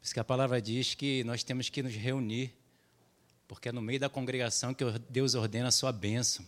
[0.00, 2.54] Por isso que a palavra diz que nós temos que nos reunir,
[3.46, 6.44] porque é no meio da congregação que Deus ordena a sua bênção.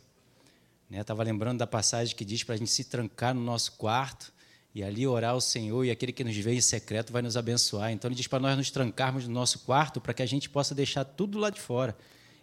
[0.90, 1.30] Estava né?
[1.30, 4.32] lembrando da passagem que diz para a gente se trancar no nosso quarto
[4.74, 7.92] e ali orar ao Senhor, e aquele que nos vê em secreto vai nos abençoar.
[7.92, 10.74] Então ele diz para nós nos trancarmos no nosso quarto para que a gente possa
[10.74, 11.94] deixar tudo lá de fora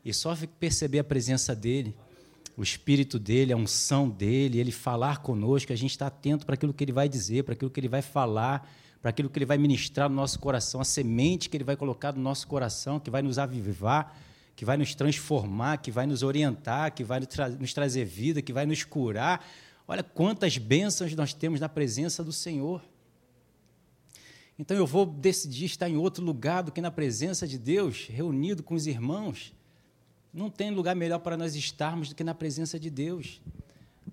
[0.05, 1.95] e só perceber a presença dele,
[2.55, 6.73] o espírito dele, a unção dele, ele falar conosco, a gente está atento para aquilo
[6.73, 8.69] que ele vai dizer, para aquilo que ele vai falar,
[9.01, 12.13] para aquilo que ele vai ministrar no nosso coração, a semente que ele vai colocar
[12.13, 14.17] no nosso coração, que vai nos avivar,
[14.55, 17.21] que vai nos transformar, que vai nos orientar, que vai
[17.59, 19.43] nos trazer vida, que vai nos curar
[19.89, 22.79] Olha quantas bênçãos nós temos na presença do Senhor.
[24.57, 28.61] Então eu vou decidir estar em outro lugar do que na presença de Deus, reunido
[28.61, 29.51] com os irmãos.
[30.31, 33.41] Não tem lugar melhor para nós estarmos do que na presença de Deus.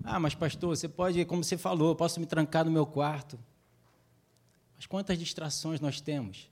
[0.02, 3.38] Ah, mas pastor, você pode, como você falou, eu posso me trancar no meu quarto.
[4.76, 6.50] Mas quantas distrações nós temos?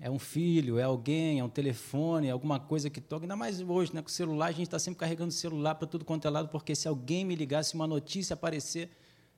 [0.00, 3.24] É um filho, é alguém, é um telefone, é alguma coisa que toca.
[3.24, 4.02] Ainda mais hoje, né?
[4.02, 6.48] com o celular, a gente está sempre carregando o celular para tudo quanto é lado,
[6.48, 8.90] porque se alguém me ligasse, uma notícia aparecer,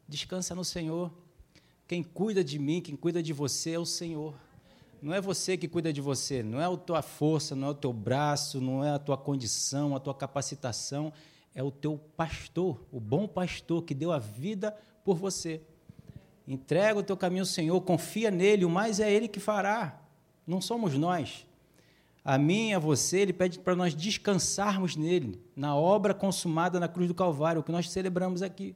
[0.08, 1.12] descansa no Senhor.
[1.86, 4.34] Quem cuida de mim, quem cuida de você é o Senhor.
[5.02, 7.74] Não é você que cuida de você, não é a tua força, não é o
[7.74, 11.12] teu braço, não é a tua condição, a tua capacitação,
[11.54, 15.60] é o teu pastor, o bom pastor que deu a vida por você.
[16.46, 19.98] Entrega o teu caminho ao Senhor, confia nele, o mais é ele que fará.
[20.46, 21.46] Não somos nós.
[22.22, 27.08] A mim a você, ele pede para nós descansarmos nele, na obra consumada na cruz
[27.08, 28.74] do Calvário, o que nós celebramos aqui.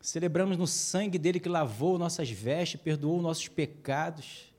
[0.00, 4.52] Celebramos no sangue dele que lavou nossas vestes, perdoou nossos pecados,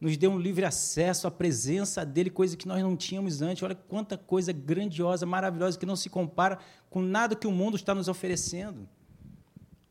[0.00, 3.62] nos deu um livre acesso à presença dele, coisa que nós não tínhamos antes.
[3.62, 6.58] Olha quanta coisa grandiosa, maravilhosa, que não se compara
[6.90, 8.88] com nada que o mundo está nos oferecendo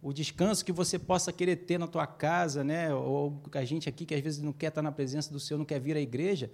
[0.04, 2.94] o descanso que você possa querer ter na tua casa, né?
[2.94, 5.66] ou a gente aqui que às vezes não quer estar na presença do Senhor, não
[5.66, 6.52] quer vir à igreja,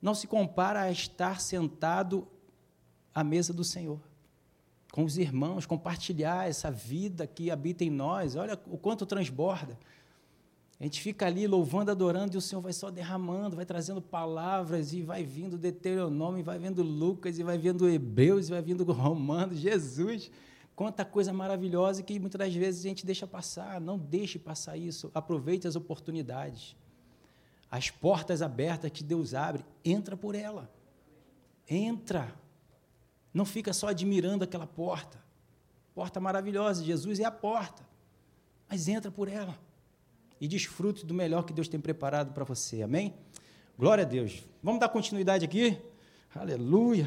[0.00, 2.26] não se compara a estar sentado
[3.14, 4.00] à mesa do Senhor,
[4.92, 9.78] com os irmãos, compartilhar essa vida que habita em nós, olha o quanto transborda.
[10.80, 14.94] A gente fica ali louvando, adorando, e o Senhor vai só derramando, vai trazendo palavras,
[14.94, 18.90] e vai vindo Deuteronômio, e vai vendo Lucas, e vai vendo Hebreus, e vai vindo
[18.90, 20.30] Romanos, Jesus.
[20.80, 23.78] Quanta coisa maravilhosa que muitas das vezes a gente deixa passar.
[23.78, 25.10] Não deixe passar isso.
[25.12, 26.74] Aproveite as oportunidades.
[27.70, 30.72] As portas abertas que Deus abre, entra por ela.
[31.68, 32.34] Entra.
[33.34, 35.22] Não fica só admirando aquela porta.
[35.94, 37.86] Porta maravilhosa, Jesus é a porta.
[38.66, 39.58] Mas entra por ela.
[40.40, 42.80] E desfrute do melhor que Deus tem preparado para você.
[42.80, 43.12] Amém?
[43.78, 44.42] Glória a Deus.
[44.62, 45.78] Vamos dar continuidade aqui?
[46.34, 47.06] Aleluia.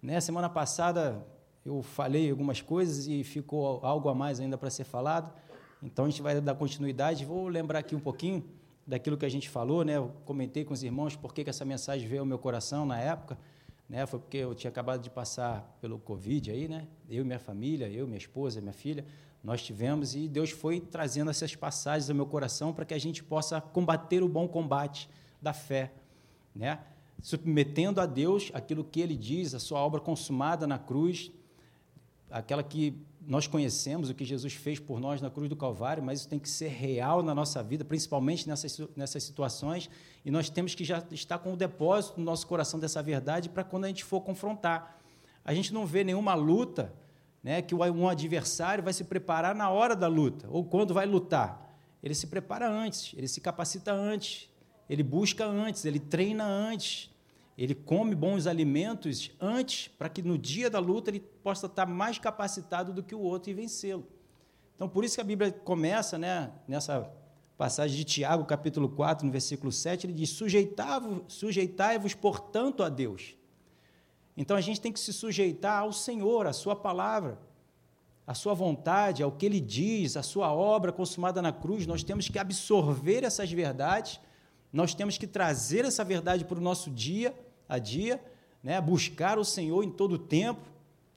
[0.00, 1.31] Né, semana passada
[1.64, 5.32] eu falei algumas coisas e ficou algo a mais ainda para ser falado.
[5.82, 7.24] Então a gente vai dar continuidade.
[7.24, 8.44] Vou lembrar aqui um pouquinho
[8.86, 9.96] daquilo que a gente falou, né?
[9.96, 13.38] Eu comentei com os irmãos por que, essa mensagem veio ao meu coração na época,
[13.88, 14.04] né?
[14.06, 16.86] Foi porque eu tinha acabado de passar pelo Covid aí, né?
[17.08, 19.04] Eu e minha família, eu, minha esposa, minha filha,
[19.42, 23.22] nós tivemos e Deus foi trazendo essas passagens ao meu coração para que a gente
[23.22, 25.08] possa combater o bom combate
[25.40, 25.92] da fé,
[26.54, 26.80] né?
[27.20, 31.30] Submetendo a Deus aquilo que Ele diz, a sua obra consumada na cruz,
[32.32, 36.20] aquela que nós conhecemos, o que Jesus fez por nós na cruz do Calvário, mas
[36.20, 39.88] isso tem que ser real na nossa vida, principalmente nessas, nessas situações,
[40.24, 43.62] e nós temos que já estar com o depósito no nosso coração dessa verdade para
[43.62, 44.98] quando a gente for confrontar.
[45.44, 46.92] A gente não vê nenhuma luta
[47.42, 51.76] né, que um adversário vai se preparar na hora da luta, ou quando vai lutar.
[52.02, 54.48] Ele se prepara antes, ele se capacita antes,
[54.88, 57.11] ele busca antes, ele treina antes,
[57.56, 62.18] ele come bons alimentos antes, para que no dia da luta ele possa estar mais
[62.18, 64.06] capacitado do que o outro e vencê-lo.
[64.74, 67.08] Então, por isso que a Bíblia começa, né, nessa
[67.56, 70.30] passagem de Tiago, capítulo 4, no versículo 7, ele diz:
[71.28, 73.36] Sujeitai-vos, portanto, a Deus.
[74.36, 77.38] Então, a gente tem que se sujeitar ao Senhor, à Sua palavra,
[78.26, 81.86] à Sua vontade, ao que Ele diz, à Sua obra consumada na cruz.
[81.86, 84.18] Nós temos que absorver essas verdades,
[84.72, 87.34] nós temos que trazer essa verdade para o nosso dia
[87.68, 88.22] a dia,
[88.62, 88.80] né?
[88.80, 90.62] buscar o Senhor em todo o tempo,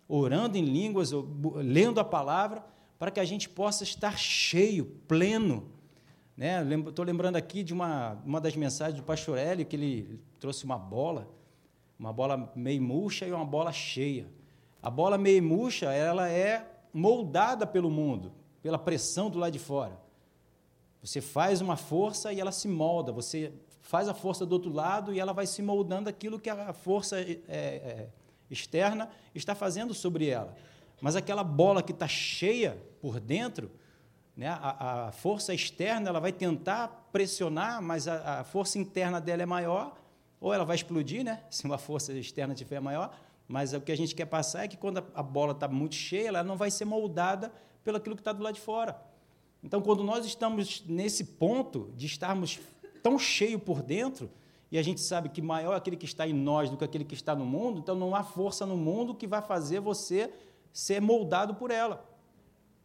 [0.08, 1.12] orando em línguas,
[1.56, 2.64] lendo a palavra,
[3.00, 5.70] para que a gente possa estar cheio, pleno.
[6.38, 7.12] Estou né?
[7.12, 11.30] lembrando aqui de uma, uma das mensagens do pastor Hélio, que ele trouxe uma bola,
[11.98, 14.28] uma bola meio murcha e uma bola cheia.
[14.84, 20.05] A bola meio murcha, ela é moldada pelo mundo, pela pressão do lado de fora.
[21.06, 23.12] Você faz uma força e ela se molda.
[23.12, 26.74] Você faz a força do outro lado e ela vai se moldando aquilo que a
[26.74, 28.10] força é, é,
[28.50, 30.56] externa está fazendo sobre ela.
[31.00, 33.72] Mas aquela bola que está cheia por dentro,
[34.36, 34.48] Né?
[34.48, 39.46] A, a, força externa ela vai tentar pressionar, mas a, a, força interna dela é
[39.46, 39.96] maior,
[40.42, 41.44] ou ela vai explodir, né?
[41.52, 43.16] se uma força externa tiver maior.
[43.48, 46.30] Mas o que a gente quer passar é que quando a, bola está muito cheia,
[46.30, 47.54] ela não vai ser moldada
[47.84, 49.00] pelo aquilo que está do lado de fora.
[49.66, 52.60] Então, quando nós estamos nesse ponto de estarmos
[53.02, 54.30] tão cheio por dentro,
[54.72, 57.04] e a gente sabe que maior é aquele que está em nós do que aquele
[57.04, 60.32] que está no mundo, então não há força no mundo que vai fazer você
[60.72, 62.08] ser moldado por ela.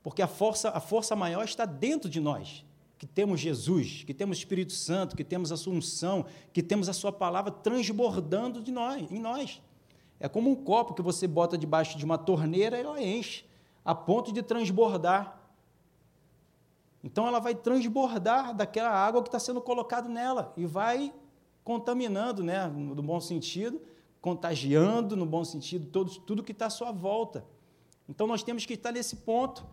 [0.03, 2.65] Porque a força, a força maior está dentro de nós,
[2.97, 7.13] que temos Jesus, que temos Espírito Santo, que temos a Assunção, que temos a Sua
[7.13, 9.61] palavra transbordando de nós, em nós.
[10.19, 13.45] É como um copo que você bota debaixo de uma torneira e ela enche,
[13.85, 15.40] a ponto de transbordar.
[17.03, 21.13] Então ela vai transbordar daquela água que está sendo colocada nela e vai
[21.65, 23.81] contaminando, né, no bom sentido,
[24.21, 25.87] contagiando no bom sentido
[26.27, 27.45] tudo que está à sua volta.
[28.09, 29.65] Então nós temos que estar nesse ponto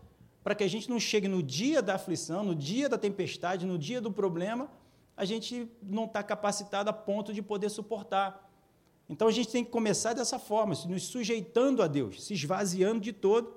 [0.42, 3.76] para que a gente não chegue no dia da aflição, no dia da tempestade, no
[3.76, 4.70] dia do problema,
[5.16, 8.48] a gente não está capacitado a ponto de poder suportar.
[9.08, 13.12] Então a gente tem que começar dessa forma, nos sujeitando a Deus, se esvaziando de
[13.12, 13.52] todo,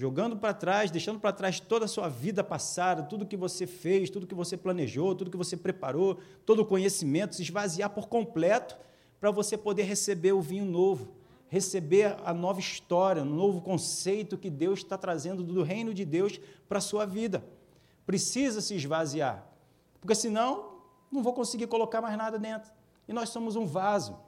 [0.00, 4.08] jogando para trás, deixando para trás toda a sua vida passada, tudo que você fez,
[4.08, 8.78] tudo que você planejou, tudo que você preparou, todo o conhecimento, se esvaziar por completo
[9.20, 11.12] para você poder receber o vinho novo,
[11.48, 16.40] receber a nova história, um novo conceito que Deus está trazendo do reino de Deus
[16.66, 17.44] para a sua vida.
[18.06, 19.46] Precisa se esvaziar,
[20.00, 20.78] porque senão
[21.12, 22.72] não vou conseguir colocar mais nada dentro.
[23.06, 24.18] E nós somos um vaso.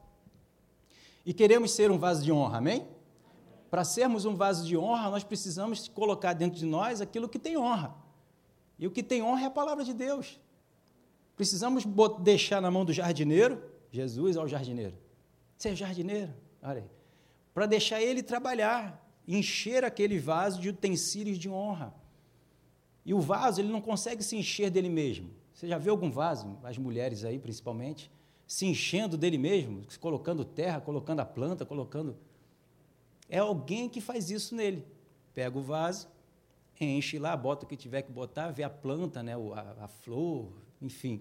[1.24, 2.86] E queremos ser um vaso de honra, amém?
[3.72, 7.56] Para sermos um vaso de honra, nós precisamos colocar dentro de nós aquilo que tem
[7.56, 7.96] honra.
[8.78, 10.38] E o que tem honra é a palavra de Deus.
[11.34, 11.84] Precisamos
[12.20, 14.94] deixar na mão do jardineiro, Jesus é o jardineiro.
[15.56, 16.34] Você é jardineiro?
[16.62, 17.02] Olha aí
[17.54, 21.94] para deixar ele trabalhar, encher aquele vaso de utensílios de honra.
[23.04, 25.30] E o vaso, ele não consegue se encher dele mesmo.
[25.52, 28.10] Você já viu algum vaso, as mulheres aí principalmente,
[28.46, 32.16] se enchendo dele mesmo, colocando terra, colocando a planta, colocando.
[33.32, 34.86] É alguém que faz isso nele.
[35.34, 36.08] Pega o vaso,
[36.80, 40.52] enche lá, bota o que tiver que botar, vê a planta, né, a, a flor,
[40.80, 41.20] enfim,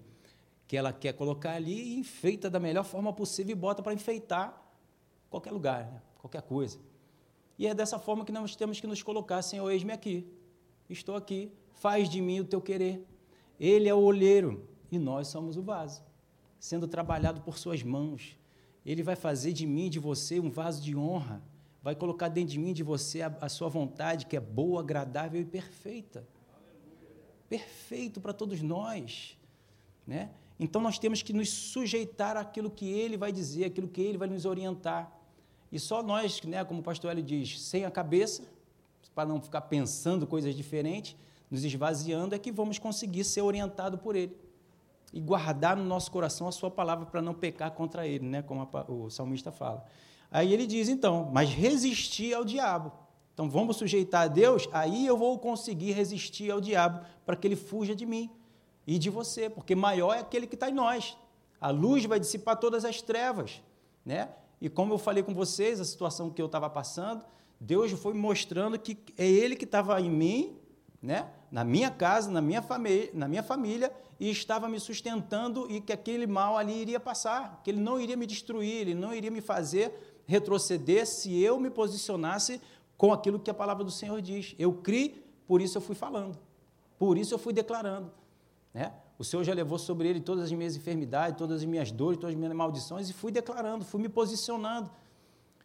[0.68, 4.62] que ela quer colocar ali e enfeita da melhor forma possível e bota para enfeitar
[5.30, 5.90] qualquer lugar.
[5.90, 6.02] Né?
[6.22, 6.78] qualquer coisa.
[7.58, 10.24] E é dessa forma que nós temos que nos colocar, Senhor, eis-me aqui,
[10.88, 13.04] estou aqui, faz de mim o teu querer.
[13.58, 16.02] Ele é o olheiro e nós somos o vaso,
[16.60, 18.38] sendo trabalhado por suas mãos.
[18.86, 21.42] Ele vai fazer de mim, de você, um vaso de honra,
[21.82, 25.40] vai colocar dentro de mim, de você, a, a sua vontade, que é boa, agradável
[25.40, 26.26] e perfeita.
[27.48, 29.36] Perfeito para todos nós,
[30.06, 30.30] né?
[30.58, 34.28] Então nós temos que nos sujeitar àquilo que ele vai dizer, aquilo que ele vai
[34.28, 35.12] nos orientar.
[35.72, 38.44] E só nós, né, como o pastor Hélio diz, sem a cabeça,
[39.14, 41.16] para não ficar pensando coisas diferentes,
[41.50, 44.36] nos esvaziando, é que vamos conseguir ser orientados por Ele.
[45.12, 48.68] E guardar no nosso coração a Sua palavra para não pecar contra Ele, né, como
[48.72, 49.84] a, o salmista fala.
[50.30, 52.90] Aí ele diz, então, mas resistir ao diabo.
[53.34, 57.56] Então vamos sujeitar a Deus, aí eu vou conseguir resistir ao diabo para que ele
[57.56, 58.30] fuja de mim
[58.86, 61.16] e de você, porque maior é aquele que está em nós.
[61.60, 63.62] A luz vai dissipar todas as trevas,
[64.04, 64.30] né?
[64.60, 67.24] E como eu falei com vocês, a situação que eu estava passando,
[67.60, 70.56] Deus foi mostrando que é Ele que estava em mim,
[71.00, 71.28] né?
[71.52, 72.64] Na minha casa, na minha,
[73.12, 77.70] na minha família, e estava me sustentando e que aquele mal ali iria passar, que
[77.70, 82.58] Ele não iria me destruir, Ele não iria me fazer retroceder se eu me posicionasse
[82.96, 84.54] com aquilo que a palavra do Senhor diz.
[84.58, 86.38] Eu criei, por isso eu fui falando,
[86.98, 88.10] por isso eu fui declarando.
[88.72, 88.90] Né?
[89.18, 92.34] O Senhor já levou sobre ele todas as minhas enfermidades, todas as minhas dores, todas
[92.34, 94.90] as minhas maldições, e fui declarando, fui me posicionando,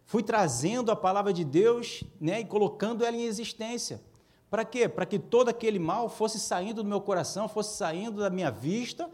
[0.03, 4.01] fui trazendo a palavra de Deus né, e colocando ela em existência.
[4.49, 4.87] Para quê?
[4.87, 9.09] Para que todo aquele mal fosse saindo do meu coração, fosse saindo da minha vista,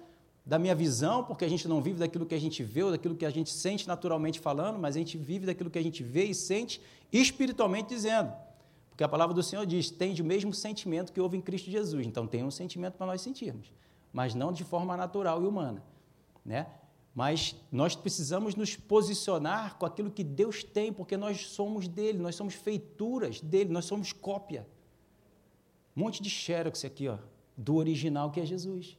[0.46, 3.16] da minha visão, porque a gente não vive daquilo que a gente vê ou daquilo
[3.16, 6.26] que a gente sente naturalmente falando, mas a gente vive daquilo que a gente vê
[6.26, 8.32] e sente espiritualmente dizendo.
[8.90, 12.06] Porque a palavra do Senhor diz: tem o mesmo sentimento que houve em Cristo Jesus.
[12.06, 13.72] Então tem um sentimento para nós sentirmos
[14.14, 15.84] mas não de forma natural e humana,
[16.46, 16.68] né?
[17.16, 22.36] Mas nós precisamos nos posicionar com aquilo que Deus tem, porque nós somos dele, nós
[22.36, 24.68] somos feituras dele, nós somos cópia.
[25.96, 27.18] Um monte de xerox aqui, ó,
[27.56, 28.98] do original que é Jesus.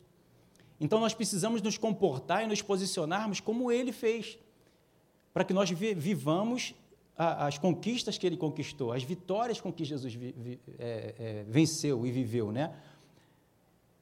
[0.80, 4.38] Então nós precisamos nos comportar e nos posicionarmos como ele fez,
[5.32, 6.74] para que nós vivamos
[7.16, 10.18] as conquistas que ele conquistou, as vitórias com que Jesus
[10.78, 12.74] é, é, venceu e viveu, né?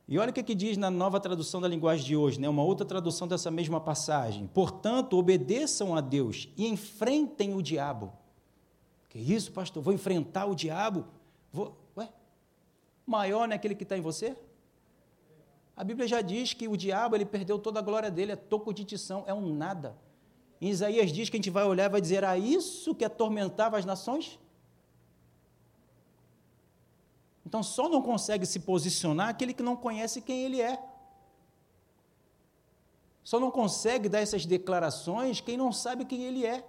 [0.08, 2.48] E olha o que, que diz na nova tradução da linguagem de hoje, né?
[2.48, 4.46] uma outra tradução dessa mesma passagem.
[4.46, 8.12] Portanto, obedeçam a Deus e enfrentem o diabo.
[9.08, 9.82] Que isso, pastor?
[9.82, 11.06] Vou enfrentar o diabo?
[11.52, 11.76] Vou...
[13.06, 14.36] Maior não é aquele que está em você?
[15.76, 18.72] A Bíblia já diz que o diabo ele perdeu toda a glória dele, é toco
[18.72, 19.96] de tição, é um nada.
[20.60, 23.78] Em Isaías diz que a gente vai olhar e vai dizer: a isso que atormentava
[23.78, 24.38] as nações?
[27.44, 30.82] Então só não consegue se posicionar aquele que não conhece quem ele é.
[33.24, 36.64] Só não consegue dar essas declarações quem não sabe quem ele é.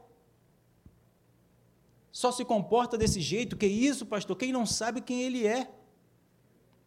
[2.11, 5.71] Só se comporta desse jeito, que isso, pastor, quem não sabe quem ele é.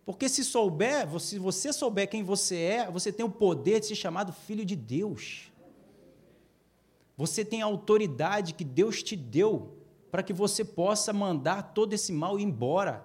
[0.07, 3.97] Porque se souber, se você souber quem você é, você tem o poder de ser
[3.97, 5.53] chamado filho de Deus.
[7.17, 9.77] Você tem a autoridade que Deus te deu
[10.09, 13.05] para que você possa mandar todo esse mal embora.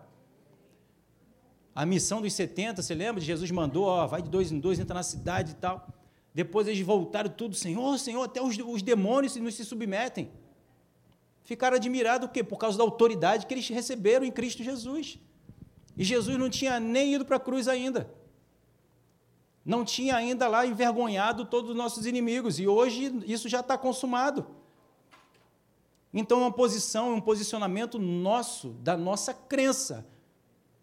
[1.74, 3.20] A missão dos 70, você lembra?
[3.20, 5.88] Jesus mandou, ó, vai de dois em dois, entra na cidade e tal.
[6.36, 10.30] Depois eles voltaram tudo, Senhor, Senhor, até os, os demônios não se submetem.
[11.44, 12.44] Ficaram admirados o quê?
[12.44, 15.18] Por causa da autoridade que eles receberam em Cristo Jesus.
[16.02, 18.12] E Jesus não tinha nem ido para a cruz ainda.
[19.64, 22.58] Não tinha ainda lá envergonhado todos os nossos inimigos.
[22.58, 24.48] E hoje isso já está consumado.
[26.12, 30.04] Então, uma posição, um posicionamento nosso, da nossa crença.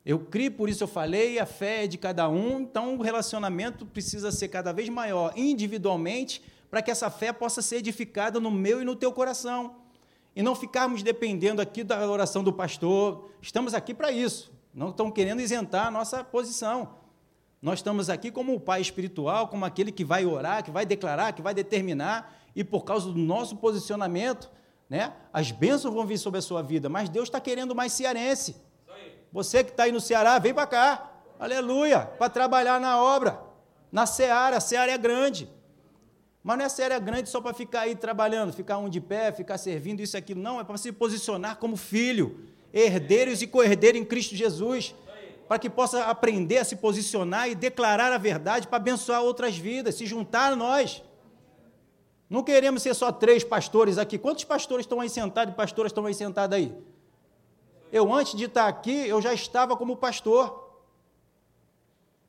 [0.07, 3.85] Eu criei, por isso eu falei, a fé é de cada um, então o relacionamento
[3.85, 8.81] precisa ser cada vez maior individualmente, para que essa fé possa ser edificada no meu
[8.81, 9.75] e no teu coração.
[10.37, 13.33] E não ficarmos dependendo aqui da oração do pastor.
[13.43, 14.57] Estamos aqui para isso.
[14.79, 16.95] Não estão querendo isentar a nossa posição.
[17.61, 21.33] Nós estamos aqui como o pai espiritual, como aquele que vai orar, que vai declarar,
[21.33, 24.49] que vai determinar, e por causa do nosso posicionamento,
[24.89, 28.55] né, as bênçãos vão vir sobre a sua vida, mas Deus está querendo mais cearense.
[29.33, 31.11] Você que está aí no Ceará, vem para cá.
[31.41, 32.03] Aleluia.
[32.17, 33.43] Para trabalhar na obra.
[33.91, 34.59] Na seara.
[34.59, 35.51] A seara é grande.
[36.41, 39.59] Mas não é seara grande só para ficar aí trabalhando, ficar um de pé, ficar
[39.59, 40.41] servindo isso e aquilo.
[40.41, 42.49] Não, é para se posicionar como filho,
[42.81, 44.95] herdeiros e co-herdeiros em Cristo Jesus.
[45.47, 49.95] Para que possa aprender a se posicionar e declarar a verdade para abençoar outras vidas,
[49.95, 51.03] se juntar a nós.
[52.29, 54.19] Não queremos ser só três pastores aqui.
[54.19, 56.77] Quantos pastores estão aí sentados e pastoras estão aí sentados aí?
[57.91, 60.69] Eu, antes de estar aqui, eu já estava como pastor.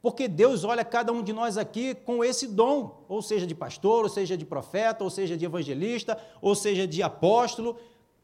[0.02, 4.04] Porque Deus olha cada um de nós aqui com esse dom, ou seja, de pastor,
[4.04, 7.78] ou seja, de profeta, ou seja, de evangelista, ou seja, de apóstolo.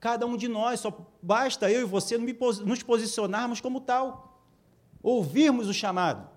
[0.06, 4.40] Cada um de nós, só basta eu e você nos posicionarmos como tal,
[5.02, 6.30] ouvirmos o chamado.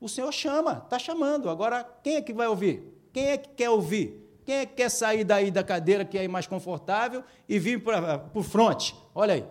[0.00, 1.48] O Senhor chama, está chamando.
[1.48, 2.82] Agora, quem é que vai ouvir?
[3.12, 4.40] Quem é que quer ouvir?
[4.44, 8.28] Quem é que quer sair daí da cadeira que é mais confortável e vir para
[8.34, 8.96] o fronte?
[9.14, 9.46] Olha aí.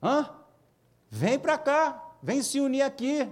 [0.00, 0.30] Hã?
[1.10, 3.28] Vem para cá, vem se unir aqui.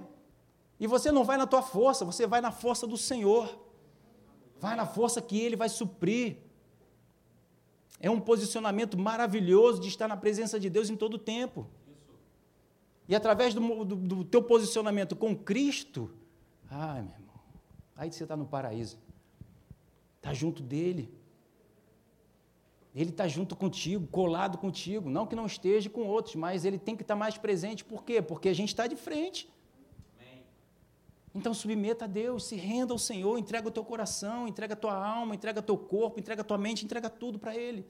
[0.81, 3.57] E você não vai na tua força, você vai na força do Senhor.
[4.59, 6.50] Vai na força que Ele vai suprir.
[8.01, 11.69] É um posicionamento maravilhoso de estar na presença de Deus em todo o tempo.
[13.07, 16.11] E através do, do, do teu posicionamento com Cristo,
[16.71, 17.41] ai, meu irmão,
[17.95, 18.99] aí você está no paraíso.
[20.17, 21.13] Está junto dele.
[22.95, 25.11] Ele está junto contigo, colado contigo.
[25.11, 27.85] Não que não esteja com outros, mas ele tem que estar tá mais presente.
[27.85, 28.23] Por quê?
[28.23, 29.49] Porque a gente está de frente.
[31.35, 34.95] Então submeta a Deus, se renda ao Senhor, entrega o teu coração, entrega a tua
[34.95, 37.87] alma, entrega o teu corpo, entrega a tua mente, entrega tudo para Ele.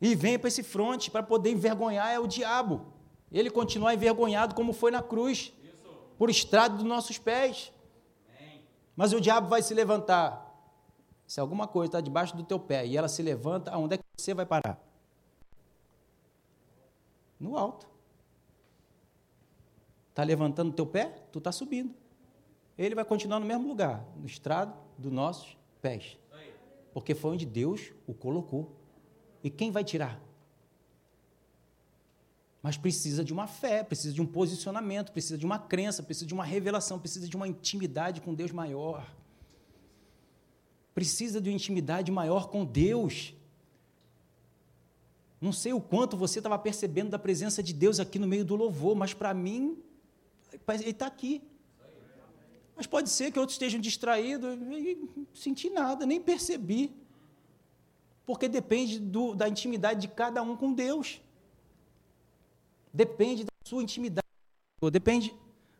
[0.00, 2.86] E venha para esse fronte para poder envergonhar é o diabo.
[3.30, 5.94] Ele continuar envergonhado como foi na cruz, Isso.
[6.18, 7.72] por estrado dos nossos pés.
[8.96, 10.52] Mas o diabo vai se levantar
[11.26, 14.04] se alguma coisa está debaixo do teu pé e ela se levanta, aonde é que
[14.16, 14.78] você vai parar?
[17.40, 17.91] No alto.
[20.12, 21.06] Está levantando o teu pé?
[21.32, 21.92] Tu está subindo.
[22.78, 26.16] Ele vai continuar no mesmo lugar, no estrado dos nossos pés.
[26.92, 28.76] Porque foi onde Deus o colocou.
[29.42, 30.20] E quem vai tirar?
[32.62, 36.34] Mas precisa de uma fé, precisa de um posicionamento, precisa de uma crença, precisa de
[36.34, 39.04] uma revelação, precisa de uma intimidade com Deus maior
[40.94, 43.34] precisa de uma intimidade maior com Deus.
[45.40, 48.54] Não sei o quanto você estava percebendo da presença de Deus aqui no meio do
[48.54, 49.76] louvor, mas para mim,
[50.80, 51.42] ele está aqui.
[52.74, 56.92] Mas pode ser que outros estejam distraídos e não senti nada, nem percebi.
[58.24, 61.20] Porque depende do, da intimidade de cada um com Deus.
[62.92, 64.26] Depende da sua intimidade.
[64.90, 65.34] Depende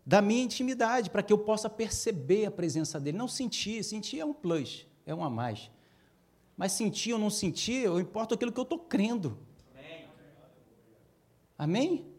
[0.05, 3.17] da minha intimidade, para que eu possa perceber a presença dele.
[3.17, 5.71] Não sentir, sentir é um plus é um a mais.
[6.57, 9.38] Mas sentir ou não sentir, eu importo aquilo que eu estou crendo.
[9.75, 10.09] Amém?
[11.59, 12.12] Amém?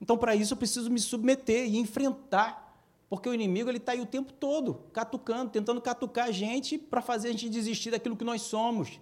[0.00, 2.68] Então, para isso, eu preciso me submeter e enfrentar.
[3.08, 7.00] Porque o inimigo ele está aí o tempo todo, catucando, tentando catucar a gente para
[7.00, 9.00] fazer a gente desistir daquilo que nós somos,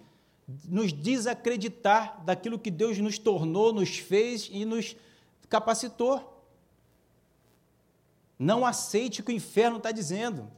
[0.65, 4.95] nos desacreditar daquilo que Deus nos tornou, nos fez e nos
[5.49, 6.45] capacitou.
[8.39, 10.49] Não aceite o que o inferno está dizendo.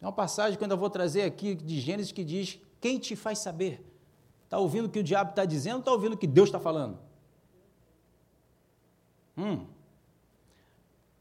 [0.00, 3.14] É uma passagem que eu ainda vou trazer aqui de Gênesis que diz: Quem te
[3.14, 3.84] faz saber?
[4.44, 6.58] Está ouvindo o que o diabo está dizendo ou está ouvindo o que Deus está
[6.58, 6.98] falando?
[9.38, 9.64] Hum.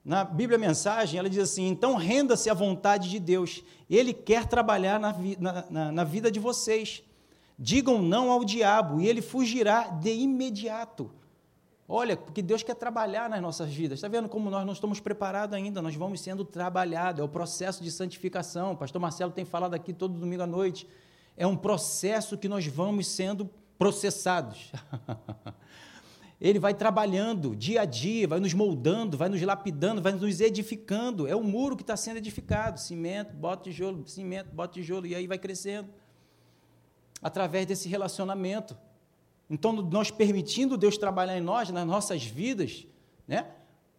[0.03, 3.63] Na Bíblia Mensagem, ela diz assim: Então renda-se à vontade de Deus.
[3.89, 7.03] Ele quer trabalhar na, vi na, na, na vida de vocês.
[7.59, 11.11] Digam não ao diabo e ele fugirá de imediato.
[11.89, 13.99] Olha, porque Deus quer trabalhar nas nossas vidas.
[13.99, 15.81] Está vendo como nós não estamos preparados ainda?
[15.81, 17.21] Nós vamos sendo trabalhados.
[17.21, 18.73] É o processo de santificação.
[18.73, 20.87] O pastor Marcelo tem falado aqui todo domingo à noite.
[21.35, 24.71] É um processo que nós vamos sendo processados.
[26.39, 31.27] Ele vai trabalhando dia a dia, vai nos moldando, vai nos lapidando, vai nos edificando.
[31.27, 32.79] É o muro que está sendo edificado.
[32.79, 35.89] Cimento, bota tijolo, cimento, bota tijolo, e aí vai crescendo.
[37.23, 38.77] Através desse relacionamento.
[39.49, 42.85] Então, nós permitindo Deus trabalhar em nós, nas nossas vidas,
[43.27, 43.47] né?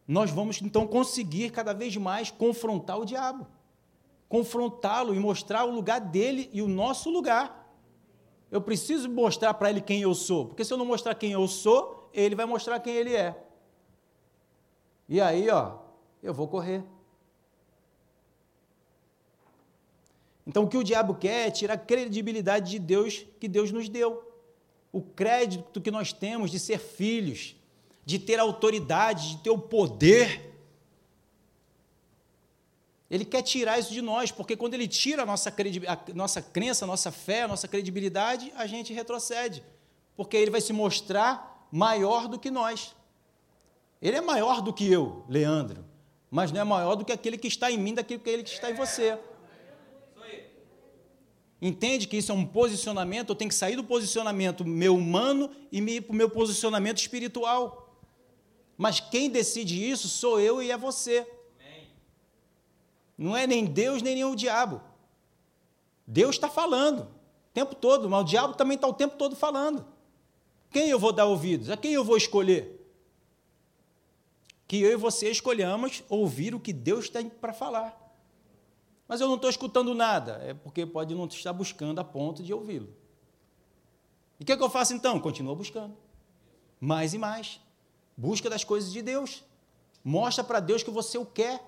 [0.07, 3.47] Nós vamos então conseguir cada vez mais confrontar o diabo.
[4.29, 7.69] Confrontá-lo e mostrar o lugar dele e o nosso lugar.
[8.51, 11.47] Eu preciso mostrar para ele quem eu sou, porque se eu não mostrar quem eu
[11.49, 13.37] sou, ele vai mostrar quem ele é.
[15.09, 15.79] E aí, ó,
[16.23, 16.85] eu vou correr.
[20.47, 23.89] Então, o que o diabo quer é tirar a credibilidade de Deus que Deus nos
[23.89, 24.27] deu
[24.91, 27.55] o crédito que nós temos de ser filhos,
[28.05, 30.55] de ter autoridade, de ter o poder.
[33.11, 36.85] Ele quer tirar isso de nós, porque quando ele tira a nossa, a nossa crença,
[36.85, 39.63] a nossa fé, a nossa credibilidade, a gente retrocede,
[40.17, 42.95] porque ele vai se mostrar maior do que nós.
[44.01, 45.85] Ele é maior do que eu, Leandro,
[46.31, 48.75] mas não é maior do que aquele que está em mim, daquele que está em
[48.75, 49.19] você.
[51.61, 55.79] Entende que isso é um posicionamento, eu tenho que sair do posicionamento meu humano e
[55.79, 57.97] ir para o meu posicionamento espiritual.
[58.77, 61.27] Mas quem decide isso sou eu e é você.
[63.17, 64.81] Não é nem Deus nem, nem o diabo.
[66.07, 69.85] Deus está falando o tempo todo, mas o diabo também está o tempo todo falando.
[70.71, 71.71] Quem eu vou dar ouvidos?
[71.71, 72.75] A quem eu vou escolher?
[74.67, 77.97] Que eu e você escolhamos ouvir o que Deus tem para falar.
[79.07, 80.43] Mas eu não estou escutando nada.
[80.45, 82.93] É porque pode não estar buscando a ponto de ouvi-lo.
[84.39, 85.19] E o que, é que eu faço então?
[85.19, 85.97] Continua buscando.
[86.79, 87.61] Mais e mais.
[88.15, 89.43] Busca das coisas de Deus.
[90.05, 91.65] Mostra para Deus que você o quer.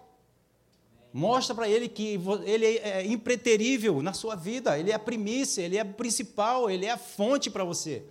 [1.12, 4.78] Mostra para Ele que Ele é impreterível na sua vida.
[4.78, 8.04] Ele é a primícia, Ele é o principal, Ele é a fonte para você.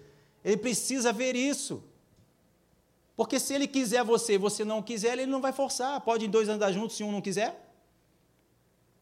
[0.43, 1.83] Ele precisa ver isso.
[3.15, 5.99] Porque se Ele quiser você e você não quiser, Ele não vai forçar.
[6.01, 7.69] Pode dois andar juntos se um não quiser?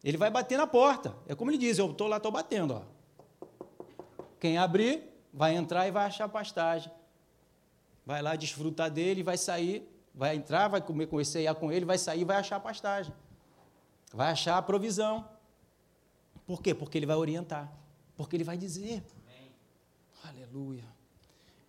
[0.03, 1.15] Ele vai bater na porta.
[1.27, 2.75] É como ele diz, eu estou lá, estou batendo.
[2.75, 2.81] Ó.
[4.39, 6.91] Quem abrir, vai entrar e vai achar pastagem.
[8.05, 11.97] Vai lá desfrutar dele, vai sair, vai entrar, vai comer com esse com ele, vai
[11.97, 13.13] sair, vai achar pastagem.
[14.13, 15.27] Vai achar a provisão.
[16.45, 16.73] Por quê?
[16.73, 17.71] Porque ele vai orientar.
[18.15, 19.03] Porque ele vai dizer.
[19.25, 19.51] Amém.
[20.23, 20.85] Aleluia.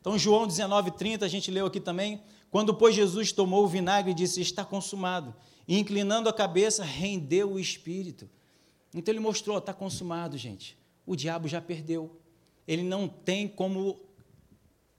[0.08, 2.22] Então, João 19,30, a gente leu aqui também.
[2.50, 5.34] Quando, pois, Jesus tomou o vinagre e disse: Está consumado
[5.66, 8.26] e inclinando a cabeça, rendeu o espírito.
[8.94, 10.78] Então ele mostrou: está consumado, gente.
[11.04, 12.18] O diabo já perdeu.
[12.66, 14.00] Ele não tem como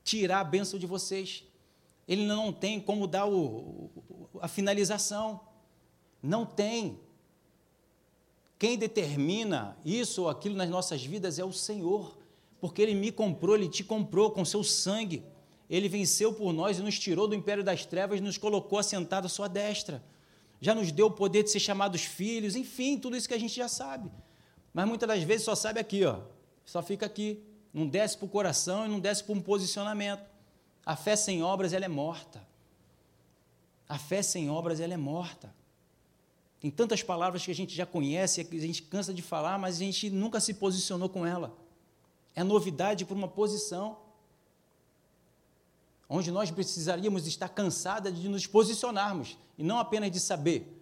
[0.03, 1.43] tirar a bênção de vocês.
[2.07, 3.89] Ele não tem como dar o,
[4.39, 5.41] a finalização.
[6.21, 6.99] Não tem.
[8.59, 12.15] Quem determina isso ou aquilo nas nossas vidas é o Senhor,
[12.59, 15.23] porque Ele me comprou, Ele te comprou com seu sangue.
[15.69, 19.27] Ele venceu por nós e nos tirou do império das trevas e nos colocou assentado
[19.27, 20.03] à sua destra
[20.61, 23.55] já nos deu o poder de ser chamados filhos, enfim, tudo isso que a gente
[23.55, 24.11] já sabe.
[24.73, 26.19] Mas muitas das vezes só sabe aqui, ó,
[26.65, 27.41] só fica aqui,
[27.73, 30.23] não desce para o coração e não desce para um posicionamento.
[30.85, 32.45] A fé sem obras ela é morta.
[33.87, 35.53] A fé sem obras ela é morta.
[36.59, 39.77] Tem tantas palavras que a gente já conhece, que a gente cansa de falar, mas
[39.77, 41.57] a gente nunca se posicionou com ela.
[42.35, 43.97] É novidade para uma posição
[46.09, 50.75] onde nós precisaríamos estar cansados de nos posicionarmos e não apenas de saber.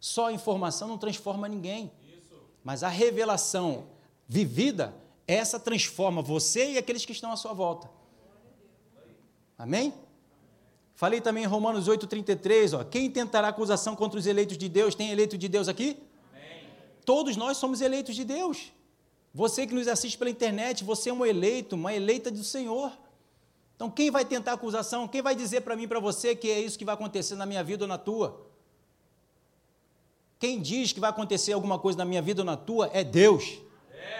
[0.00, 2.40] Só a informação não transforma ninguém, Isso.
[2.64, 3.86] mas a revelação
[4.26, 4.94] vivida,
[5.26, 7.90] essa transforma você e aqueles que estão à sua volta.
[9.58, 9.92] Amém?
[10.94, 14.94] Falei também em Romanos 8,33, ó, quem tentará acusação contra os eleitos de Deus?
[14.94, 15.98] Tem eleito de Deus aqui?
[16.32, 16.66] Amém.
[17.04, 18.72] Todos nós somos eleitos de Deus.
[19.34, 22.92] Você que nos assiste pela internet, você é um eleito, uma eleita do Senhor.
[23.74, 25.08] Então, quem vai tentar acusação?
[25.08, 27.64] Quem vai dizer para mim, para você, que é isso que vai acontecer na minha
[27.64, 28.46] vida ou na tua?
[30.38, 33.58] Quem diz que vai acontecer alguma coisa na minha vida ou na tua é Deus.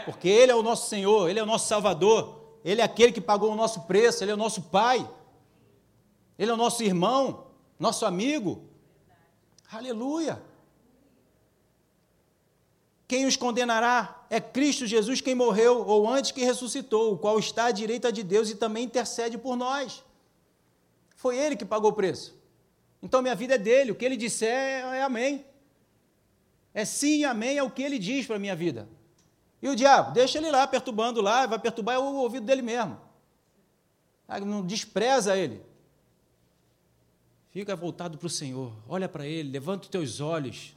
[0.05, 3.21] Porque Ele é o nosso Senhor, Ele é o nosso Salvador, Ele é aquele que
[3.21, 5.09] pagou o nosso preço, Ele é o nosso Pai.
[6.39, 7.47] Ele é o nosso irmão,
[7.79, 8.65] nosso amigo.
[9.71, 10.43] Aleluia.
[13.13, 14.25] Quem os condenará?
[14.31, 18.23] É Cristo Jesus quem morreu, ou antes que ressuscitou, o qual está à direita de
[18.23, 20.03] Deus e também intercede por nós.
[21.15, 22.35] Foi Ele que pagou o preço.
[23.03, 25.45] Então minha vida é dele, o que ele disser é, é amém.
[26.73, 28.89] É sim amém, é o que ele diz para a minha vida.
[29.61, 32.99] E o diabo, deixa ele lá perturbando lá, vai perturbar o ouvido dele mesmo.
[34.27, 35.61] Ah, não despreza ele.
[37.51, 40.75] Fica voltado para o Senhor, olha para ele, levanta os teus olhos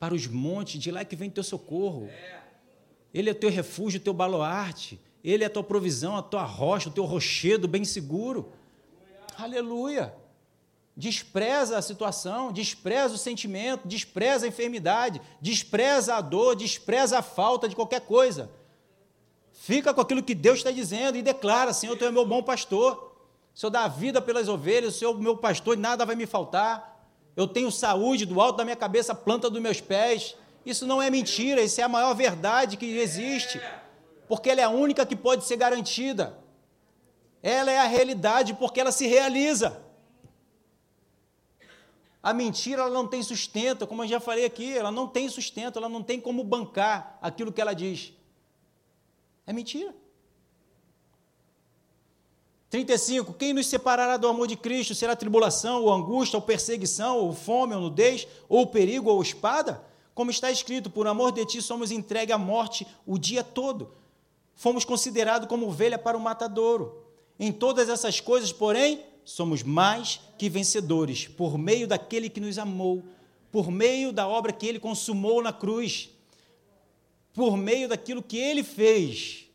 [0.00, 2.08] para os montes, de lá que vem teu socorro.
[3.12, 4.98] Ele é teu refúgio, teu baluarte.
[5.22, 8.50] Ele é a tua provisão, a tua rocha, o teu rochedo bem seguro.
[9.36, 10.14] Aleluia.
[10.96, 17.68] Despreza a situação, despreza o sentimento, despreza a enfermidade, despreza a dor, despreza a falta
[17.68, 18.50] de qualquer coisa.
[19.52, 23.14] Fica com aquilo que Deus está dizendo e declara: Senhor, tu é meu bom pastor.
[23.54, 26.16] O Senhor dá a vida pelas ovelhas, o Senhor é meu pastor e nada vai
[26.16, 26.89] me faltar
[27.36, 30.36] eu tenho saúde do alto da minha cabeça, planta dos meus pés.
[30.64, 33.60] Isso não é mentira, isso é a maior verdade que existe,
[34.28, 36.38] porque ela é a única que pode ser garantida.
[37.42, 39.82] Ela é a realidade porque ela se realiza.
[42.22, 45.78] A mentira ela não tem sustento, como eu já falei aqui, ela não tem sustento,
[45.78, 48.12] ela não tem como bancar aquilo que ela diz.
[49.46, 49.94] É mentira.
[52.70, 53.34] 35.
[53.34, 54.94] Quem nos separará do amor de Cristo?
[54.94, 59.84] Será tribulação, ou angústia, ou perseguição, ou fome, ou nudez, ou perigo, ou espada?
[60.14, 63.92] Como está escrito, por amor de ti somos entregue à morte o dia todo.
[64.54, 67.02] Fomos considerados como ovelha para o matadouro.
[67.40, 73.02] Em todas essas coisas, porém, somos mais que vencedores, por meio daquele que nos amou,
[73.50, 76.10] por meio da obra que ele consumou na cruz,
[77.32, 79.49] por meio daquilo que ele fez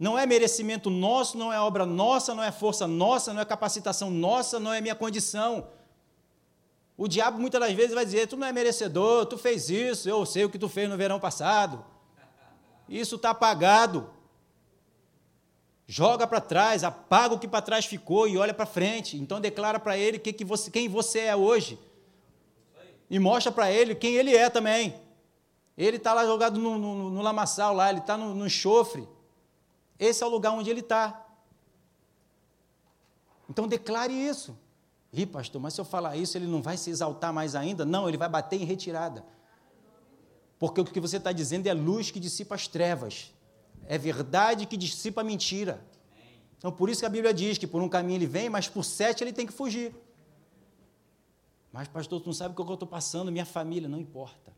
[0.00, 4.10] não é merecimento nosso, não é obra nossa, não é força nossa, não é capacitação
[4.10, 5.68] nossa, não é minha condição.
[6.96, 10.24] O diabo muitas das vezes vai dizer: tu não é merecedor, tu fez isso, eu
[10.24, 11.84] sei o que tu fez no verão passado.
[12.88, 14.08] Isso está apagado.
[15.86, 19.18] Joga para trás, apaga o que para trás ficou e olha para frente.
[19.18, 21.78] Então declara para ele que, que você, quem você é hoje.
[23.10, 24.94] E mostra para ele quem ele é também.
[25.76, 29.06] Ele está lá jogado no, no, no, lamaçal, lá, ele está no, no enxofre.
[30.00, 31.26] Esse é o lugar onde ele está.
[33.50, 34.58] Então declare isso.
[35.12, 37.84] Ih, pastor, mas se eu falar isso, ele não vai se exaltar mais ainda?
[37.84, 39.22] Não, ele vai bater em retirada.
[40.58, 43.34] Porque o que você está dizendo é luz que dissipa as trevas.
[43.86, 45.84] É verdade que dissipa a mentira.
[46.56, 48.84] Então, por isso que a Bíblia diz que por um caminho ele vem, mas por
[48.84, 49.94] sete ele tem que fugir.
[51.72, 54.52] Mas, pastor, tu não sabe o que eu estou passando, minha família, não importa.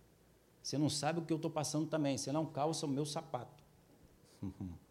[0.63, 3.63] Você não sabe o que eu estou passando também, você não calça o meu sapato.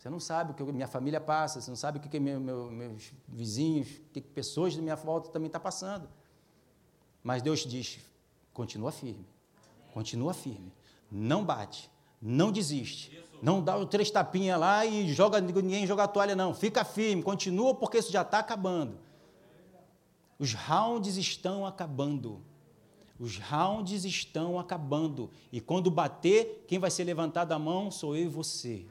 [0.00, 2.70] Você não sabe o que minha família passa, você não sabe o que meu, meu,
[2.70, 6.08] meus vizinhos, o que pessoas da minha volta também estão tá passando.
[7.22, 8.00] Mas Deus diz:
[8.54, 9.26] continua firme,
[9.92, 10.72] continua firme,
[11.12, 16.08] não bate, não desiste, não dá o três tapinhas lá e joga ninguém joga a
[16.08, 16.54] toalha, não.
[16.54, 18.98] Fica firme, continua porque isso já está acabando.
[20.38, 22.40] Os rounds estão acabando.
[23.18, 25.30] Os rounds estão acabando.
[25.52, 28.86] E quando bater, quem vai ser levantado a mão sou eu e você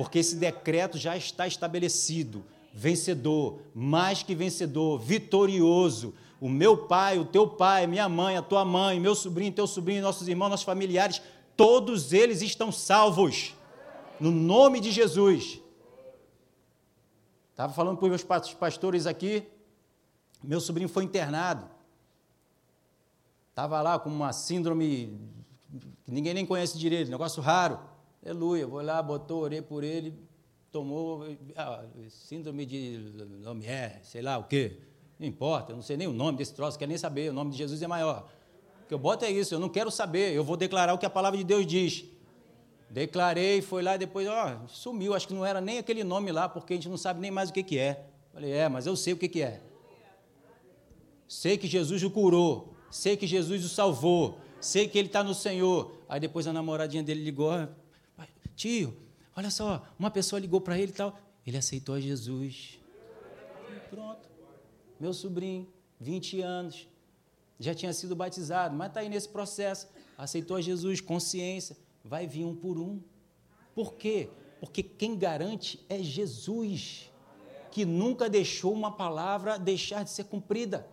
[0.00, 2.42] porque esse decreto já está estabelecido.
[2.72, 6.14] Vencedor, mais que vencedor, vitorioso.
[6.40, 10.00] O meu pai, o teu pai, minha mãe, a tua mãe, meu sobrinho, teu sobrinho,
[10.00, 11.20] nossos irmãos, nossos familiares,
[11.54, 13.54] todos eles estão salvos.
[14.18, 15.60] No nome de Jesus.
[17.50, 19.46] Estava falando para os meus pastores aqui,
[20.42, 21.68] meu sobrinho foi internado.
[23.50, 25.20] Estava lá com uma síndrome
[26.06, 27.89] que ninguém nem conhece direito, negócio raro.
[28.24, 28.66] Aleluia.
[28.66, 30.14] Vou lá, botou, orei por ele,
[30.70, 31.24] tomou
[31.56, 34.78] ah, síndrome de Lomier, sei lá o quê.
[35.18, 37.50] Não importa, eu não sei nem o nome desse troço, quero nem saber, o nome
[37.50, 38.26] de Jesus é maior.
[38.84, 41.06] O que eu boto é isso, eu não quero saber, eu vou declarar o que
[41.06, 42.04] a palavra de Deus diz.
[42.90, 46.48] Declarei, foi lá e depois, ó, sumiu, acho que não era nem aquele nome lá,
[46.48, 48.04] porque a gente não sabe nem mais o que, que é.
[48.32, 49.60] Falei, é, mas eu sei o que, que é.
[51.28, 55.34] Sei que Jesus o curou, sei que Jesus o salvou, sei que ele está no
[55.34, 55.92] Senhor.
[56.08, 57.52] Aí depois a namoradinha dele ligou,
[58.60, 58.94] Tio,
[59.34, 61.18] olha só, uma pessoa ligou para ele e tal.
[61.46, 62.78] Ele aceitou a Jesus.
[63.88, 64.28] Pronto.
[65.00, 65.66] Meu sobrinho,
[65.98, 66.86] 20 anos,
[67.58, 69.88] já tinha sido batizado, mas está aí nesse processo.
[70.18, 71.74] Aceitou a Jesus, consciência.
[72.04, 73.00] Vai vir um por um.
[73.74, 74.28] Por quê?
[74.60, 77.10] Porque quem garante é Jesus,
[77.70, 80.86] que nunca deixou uma palavra deixar de ser cumprida.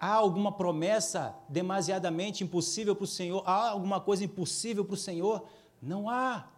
[0.00, 3.42] Há alguma promessa demasiadamente impossível para o Senhor?
[3.44, 5.46] Há alguma coisa impossível para o Senhor?
[5.82, 6.48] Não há.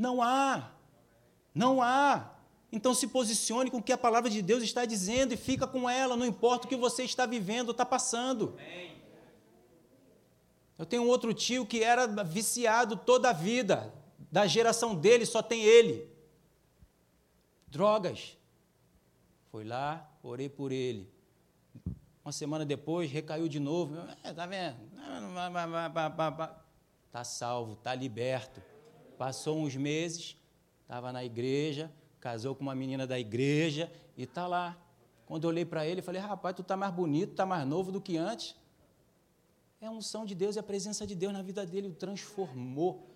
[0.00, 0.70] Não há.
[1.54, 2.30] Não há.
[2.72, 5.90] Então se posicione com o que a palavra de Deus está dizendo e fica com
[5.90, 8.56] ela, não importa o que você está vivendo, está passando.
[10.78, 13.92] Eu tenho um outro tio que era viciado toda a vida,
[14.32, 16.08] da geração dele só tem ele.
[17.68, 18.38] Drogas.
[19.50, 21.12] Foi lá, orei por ele.
[22.24, 23.96] Uma semana depois, recaiu de novo.
[24.22, 24.78] É, tá vendo?
[27.06, 28.69] Está salvo, está liberto.
[29.20, 30.34] Passou uns meses,
[30.80, 34.78] estava na igreja, casou com uma menina da igreja e está lá.
[35.26, 38.00] Quando eu olhei para ele, falei, rapaz, tu está mais bonito, está mais novo do
[38.00, 38.56] que antes.
[39.78, 43.10] É a unção de Deus e a presença de Deus na vida dele o transformou.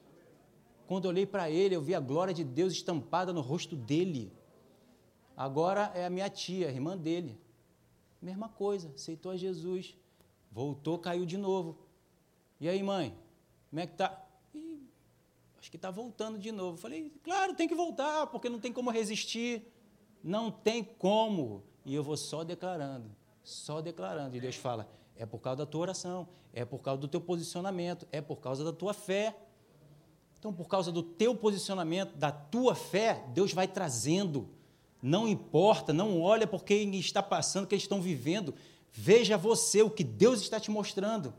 [0.87, 4.31] Quando eu olhei para ele, eu vi a glória de Deus estampada no rosto dele.
[5.35, 7.41] Agora é a minha tia, a irmã dele.
[8.21, 9.97] Mesma coisa, aceitou a Jesus.
[10.53, 11.79] Voltou, caiu de novo.
[12.61, 13.17] E aí, mãe?
[13.71, 14.24] Como é que tá?
[15.65, 16.77] Acho que está voltando de novo.
[16.77, 19.63] Falei, claro, tem que voltar, porque não tem como resistir.
[20.23, 21.63] Não tem como.
[21.87, 23.11] E eu vou só declarando,
[23.43, 24.37] só declarando.
[24.37, 28.07] E Deus fala: é por causa da tua oração, é por causa do teu posicionamento,
[28.13, 29.35] é por causa da tua fé.
[30.39, 34.51] Então, por causa do teu posicionamento, da tua fé, Deus vai trazendo.
[35.01, 38.55] Não importa, não olha por quem está passando, que eles estão vivendo.
[38.93, 41.33] Veja você, o que Deus está te mostrando.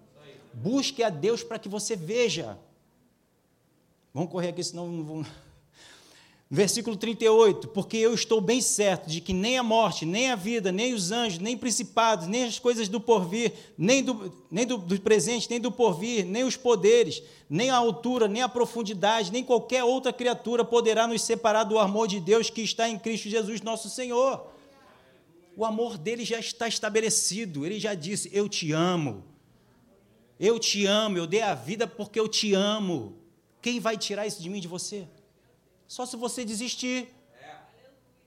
[0.52, 2.58] Busque a Deus para que você veja.
[4.16, 5.26] Vamos correr aqui, senão não vou.
[6.50, 10.72] Versículo 38: Porque eu estou bem certo de que nem a morte, nem a vida,
[10.72, 15.02] nem os anjos, nem principados, nem as coisas do porvir, nem do, nem do, do
[15.02, 19.84] presente, nem do porvir, nem os poderes, nem a altura, nem a profundidade, nem qualquer
[19.84, 23.90] outra criatura poderá nos separar do amor de Deus que está em Cristo Jesus, nosso
[23.90, 24.48] Senhor.
[25.58, 29.26] O amor dele já está estabelecido, ele já disse: Eu te amo.
[30.40, 33.25] Eu te amo, eu dei a vida porque eu te amo.
[33.66, 35.08] Quem vai tirar isso de mim, de você?
[35.88, 37.12] Só se você desistir.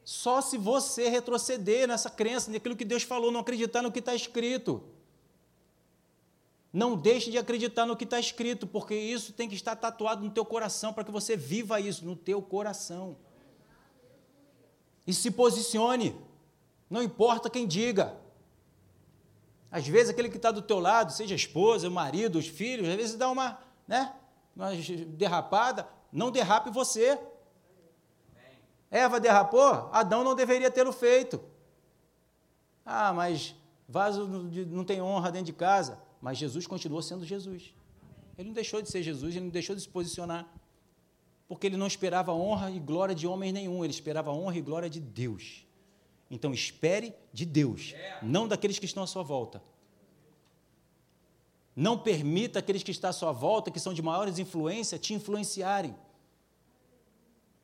[0.03, 4.17] Só se você retroceder nessa crença, naquilo que Deus falou, não acreditar no que está
[4.17, 4.83] escrito.
[6.73, 10.31] Não deixe de acreditar no que está escrito, porque isso tem que estar tatuado no
[10.33, 13.17] teu coração, para que você viva isso no teu coração.
[15.07, 16.17] E se posicione,
[16.91, 18.19] não importa quem diga.
[19.71, 22.89] Às vezes aquele que está do teu lado, seja a esposa, o marido, os filhos,
[22.89, 24.13] às vezes dá uma, né?
[24.59, 24.71] Uma
[25.07, 27.19] derrapada, não derrape você.
[28.91, 31.41] Eva derrapou, Adão não deveria tê-lo feito.
[32.85, 33.55] Ah, mas
[33.89, 35.99] vaso não tem honra dentro de casa.
[36.21, 37.73] Mas Jesus continuou sendo Jesus.
[38.37, 40.47] Ele não deixou de ser Jesus, ele não deixou de se posicionar.
[41.47, 44.91] Porque ele não esperava honra e glória de homem nenhum, ele esperava honra e glória
[44.91, 45.67] de Deus.
[46.31, 49.63] Então espere de Deus, não daqueles que estão à sua volta.
[51.81, 55.95] Não permita aqueles que estão à sua volta, que são de maiores influência, te influenciarem.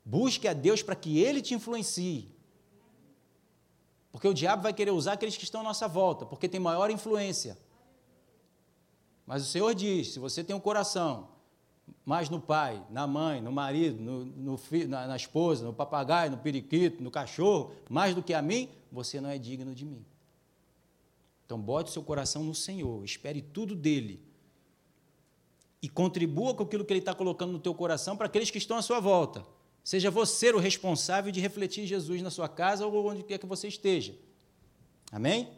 [0.04, 2.32] Busque a Deus para que Ele te influencie.
[4.12, 6.92] Porque o diabo vai querer usar aqueles que estão à nossa volta, porque tem maior
[6.92, 7.58] influência.
[9.26, 11.30] Mas o Senhor diz: se você tem um coração
[12.04, 16.30] mais no pai, na mãe, no marido, no, no filho, na, na esposa, no papagaio,
[16.30, 20.06] no periquito, no cachorro, mais do que a mim, você não é digno de mim.
[21.44, 24.22] Então, bote seu coração no Senhor, espere tudo dele.
[25.82, 28.76] E contribua com aquilo que ele está colocando no teu coração para aqueles que estão
[28.76, 29.44] à sua volta.
[29.82, 33.68] Seja você o responsável de refletir Jesus na sua casa ou onde quer que você
[33.68, 34.14] esteja.
[35.12, 35.48] Amém?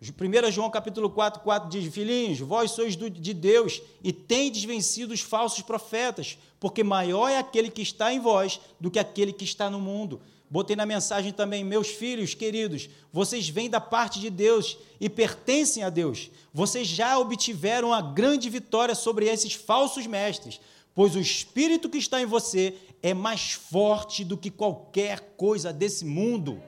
[0.00, 5.20] 1 João capítulo 4, 4 diz: Filhinhos, vós sois de Deus e tendes vencido os
[5.20, 9.68] falsos profetas, porque maior é aquele que está em vós do que aquele que está
[9.68, 10.22] no mundo.
[10.50, 15.84] Botei na mensagem também, meus filhos queridos, vocês vêm da parte de Deus e pertencem
[15.84, 16.28] a Deus.
[16.52, 20.60] Vocês já obtiveram a grande vitória sobre esses falsos mestres,
[20.92, 26.04] pois o espírito que está em você é mais forte do que qualquer coisa desse
[26.04, 26.60] mundo.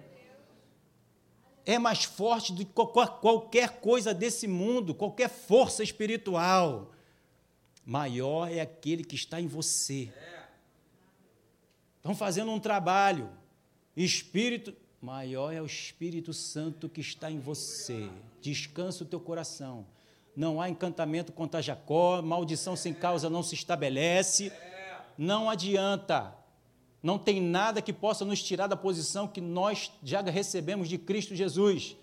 [1.67, 6.93] É mais forte do que qualquer coisa desse mundo, qualquer força espiritual.
[7.85, 10.13] Maior é aquele que está em você.
[11.97, 13.42] Estão fazendo um trabalho
[13.97, 18.09] Espírito, maior é o Espírito Santo que está em você.
[18.41, 19.87] Descansa o teu coração.
[20.35, 24.51] Não há encantamento contra Jacó, maldição sem causa não se estabelece.
[25.19, 26.35] Não adianta.
[27.03, 31.35] Não tem nada que possa nos tirar da posição que nós já recebemos de Cristo
[31.35, 31.97] Jesus.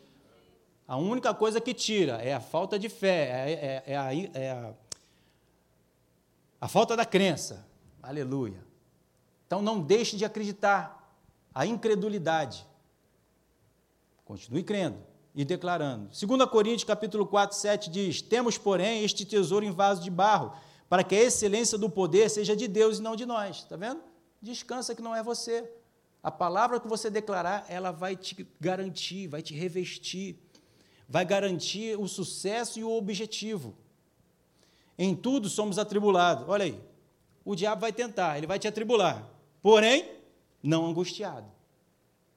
[0.88, 4.52] A única coisa que tira é a falta de fé, é, é, é, a, é
[4.52, 4.74] a,
[6.62, 7.66] a falta da crença.
[8.02, 8.64] Aleluia.
[9.48, 10.99] Então não deixe de acreditar
[11.54, 12.66] a incredulidade.
[14.26, 14.98] Continue crendo
[15.34, 16.10] e declarando.
[16.10, 20.54] 2 Coríntios capítulo 4, 7 diz: Temos, porém, este tesouro em vaso de barro,
[20.88, 23.58] para que a excelência do poder seja de Deus e não de nós.
[23.58, 24.02] Está vendo?
[24.42, 25.70] Descansa que não é você.
[26.22, 30.38] A palavra que você declarar, ela vai te garantir, vai te revestir,
[31.08, 33.76] vai garantir o sucesso e o objetivo.
[34.98, 36.44] Em tudo somos atribulados.
[36.48, 36.80] Olha aí.
[37.46, 39.28] O diabo vai tentar, ele vai te atribular.
[39.62, 40.19] Porém,
[40.62, 41.50] não angustiado.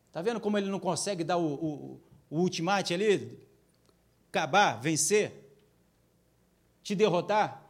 [0.09, 3.39] Está vendo como ele não consegue dar o, o, o ultimate ali?
[4.29, 5.33] Acabar, vencer?
[6.83, 7.63] Te derrotar?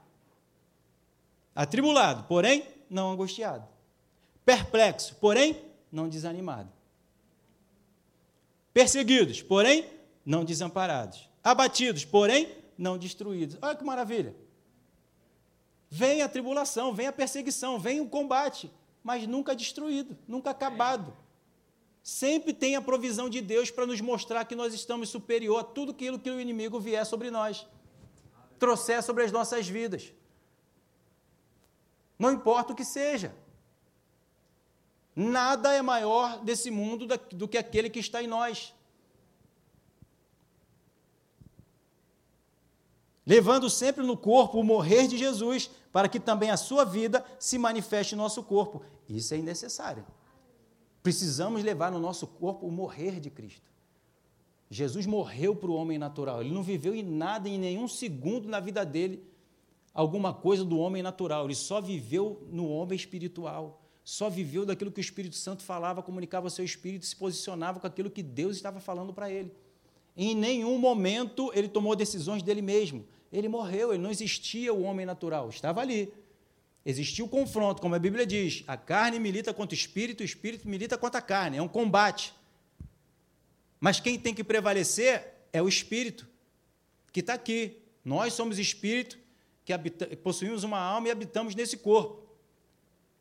[1.54, 3.66] Atribulado, porém, não angustiado.
[4.44, 6.70] Perplexo, porém, não desanimado.
[8.72, 9.86] Perseguidos, porém,
[10.24, 11.28] não desamparados.
[11.44, 13.58] Abatidos, porém, não destruídos.
[13.60, 14.34] Olha que maravilha.
[15.90, 18.70] Vem a tribulação, vem a perseguição, vem o combate,
[19.02, 21.16] mas nunca destruído, nunca acabado.
[22.02, 25.92] Sempre tem a provisão de Deus para nos mostrar que nós estamos superior a tudo
[25.92, 27.66] aquilo que o inimigo vier sobre nós,
[28.58, 30.12] trouxer sobre as nossas vidas.
[32.18, 33.34] Não importa o que seja.
[35.14, 38.74] Nada é maior desse mundo do que aquele que está em nós.
[43.26, 47.58] Levando sempre no corpo o morrer de Jesus, para que também a sua vida se
[47.58, 48.82] manifeste em nosso corpo.
[49.08, 50.04] Isso é necessário.
[51.02, 53.70] Precisamos levar no nosso corpo o morrer de Cristo.
[54.70, 56.40] Jesus morreu para o homem natural.
[56.40, 59.22] Ele não viveu em nada, em nenhum segundo na vida dele,
[59.92, 61.44] alguma coisa do homem natural.
[61.44, 63.82] Ele só viveu no homem espiritual.
[64.04, 67.86] Só viveu daquilo que o Espírito Santo falava, comunicava ao seu espírito, se posicionava com
[67.86, 69.52] aquilo que Deus estava falando para ele.
[70.16, 73.06] Em nenhum momento ele tomou decisões dele mesmo.
[73.32, 76.12] Ele morreu, ele não existia o homem natural, estava ali.
[76.84, 80.68] Existia o confronto, como a Bíblia diz: a carne milita contra o espírito, o espírito
[80.68, 82.34] milita contra a carne, é um combate.
[83.80, 86.28] Mas quem tem que prevalecer é o espírito,
[87.12, 87.78] que está aqui.
[88.04, 89.18] Nós somos espírito
[89.64, 89.76] que
[90.16, 92.22] possuímos uma alma e habitamos nesse corpo.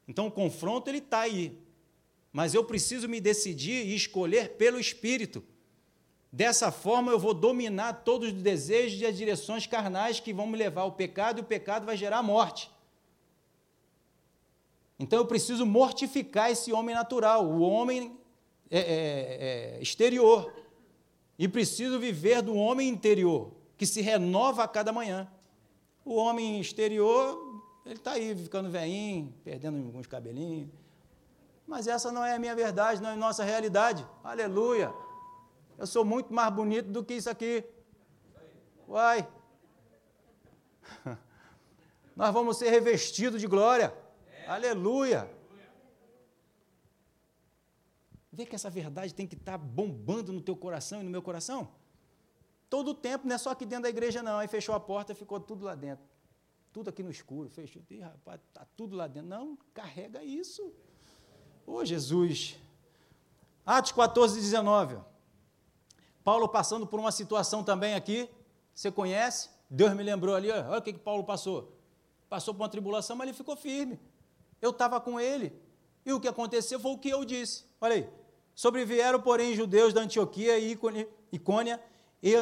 [0.08, 1.58] Então o confronto ele está aí.
[2.34, 5.44] Mas eu preciso me decidir e escolher pelo espírito.
[6.32, 10.58] Dessa forma, eu vou dominar todos os desejos e as direções carnais que vão me
[10.58, 12.72] levar ao pecado, e o pecado vai gerar morte.
[14.98, 18.18] Então, eu preciso mortificar esse homem natural, o homem
[18.70, 20.54] é, é, é, exterior.
[21.38, 25.28] E preciso viver do homem interior, que se renova a cada manhã.
[26.06, 30.70] O homem exterior, ele está aí ficando veinho, perdendo alguns cabelinhos.
[31.68, 34.06] Mas essa não é a minha verdade, não é a nossa realidade.
[34.24, 34.94] Aleluia!
[35.82, 37.66] Eu sou muito mais bonito do que isso aqui.
[38.88, 39.28] Uai.
[42.16, 43.92] Nós vamos ser revestidos de glória.
[44.28, 44.46] É.
[44.46, 45.28] Aleluia.
[48.32, 51.68] Vê que essa verdade tem que estar bombando no teu coração e no meu coração?
[52.70, 54.38] Todo o tempo, não é só aqui dentro da igreja, não.
[54.38, 56.06] Aí fechou a porta, ficou tudo lá dentro.
[56.72, 57.50] Tudo aqui no escuro.
[57.50, 57.82] Fechou.
[57.90, 59.30] Ih, rapaz, está tudo lá dentro.
[59.30, 60.72] Não, carrega isso.
[61.66, 62.60] Ô, Jesus.
[63.66, 65.10] Atos 14, 19.
[66.24, 68.30] Paulo passando por uma situação também aqui,
[68.74, 69.50] você conhece?
[69.70, 71.78] Deus me lembrou ali, olha o que, que Paulo passou.
[72.30, 74.00] Passou por uma tribulação, mas ele ficou firme.
[74.62, 75.54] Eu estava com ele.
[76.06, 77.66] E o que aconteceu foi o que eu disse.
[77.80, 78.10] Olha aí.
[78.56, 80.72] Sobrevieram, porém, judeus da Antioquia e
[81.32, 81.80] Icônia,
[82.22, 82.36] e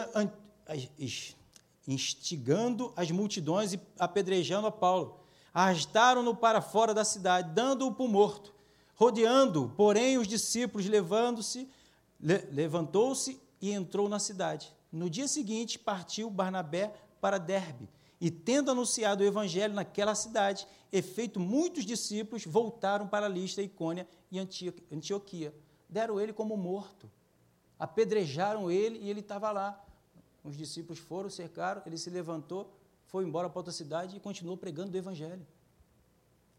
[1.88, 5.20] instigando as multidões e apedrejando a Paulo.
[5.54, 8.54] Arrastaram-no para fora da cidade, dando-o por morto.
[8.96, 11.70] Rodeando, porém, os discípulos, levando-se,
[12.20, 14.74] levantou-se e entrou na cidade.
[14.92, 21.40] No dia seguinte, partiu Barnabé para Derbe, e tendo anunciado o evangelho naquela cidade, efeito
[21.40, 24.40] muitos discípulos voltaram para Listra, Icônia e
[24.92, 25.54] Antioquia.
[25.88, 27.10] Deram ele como morto.
[27.78, 29.82] Apedrejaram ele e ele estava lá.
[30.44, 32.74] Os discípulos foram, cercaram, ele se levantou,
[33.06, 35.46] foi embora para outra cidade e continuou pregando o evangelho.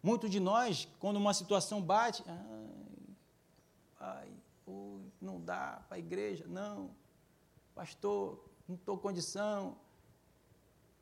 [0.02, 2.68] Muitos de nós, quando uma situação bate, ai,
[4.00, 4.28] ai,
[5.20, 6.90] não dá para a igreja, não.
[7.74, 9.76] Pastor, não estou condição.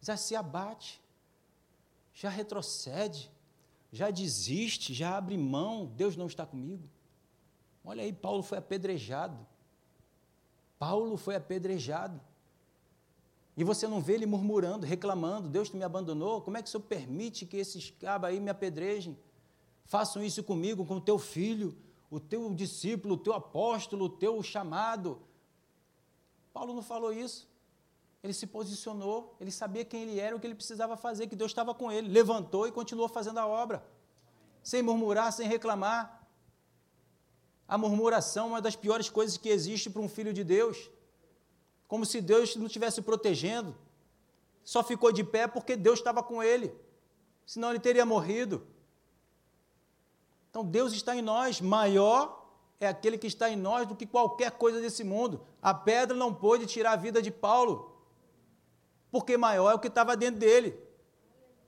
[0.00, 1.02] Já se abate,
[2.14, 3.30] já retrocede,
[3.92, 6.88] já desiste, já abre mão, Deus não está comigo.
[7.84, 9.46] Olha aí, Paulo foi apedrejado.
[10.78, 12.20] Paulo foi apedrejado.
[13.56, 16.84] E você não vê ele murmurando, reclamando, Deus me abandonou, como é que o Senhor
[16.84, 19.18] permite que esses cabos aí me apedrejem?
[19.84, 21.76] Façam isso comigo, com o teu filho,
[22.10, 25.20] o teu discípulo, o teu apóstolo, o teu chamado.
[26.52, 27.48] Paulo não falou isso.
[28.22, 31.50] Ele se posicionou, ele sabia quem ele era, o que ele precisava fazer, que Deus
[31.50, 32.08] estava com ele.
[32.08, 33.84] Levantou e continuou fazendo a obra,
[34.62, 36.26] sem murmurar, sem reclamar.
[37.66, 40.90] A murmuração é uma das piores coisas que existe para um filho de Deus.
[41.86, 43.76] Como se Deus não estivesse protegendo.
[44.64, 46.74] Só ficou de pé porque Deus estava com ele.
[47.46, 48.66] Senão ele teria morrido.
[50.58, 52.50] Então Deus está em nós, maior
[52.80, 55.40] é aquele que está em nós do que qualquer coisa desse mundo.
[55.62, 57.96] A pedra não pôde tirar a vida de Paulo,
[59.08, 60.76] porque maior é o que estava dentro dele.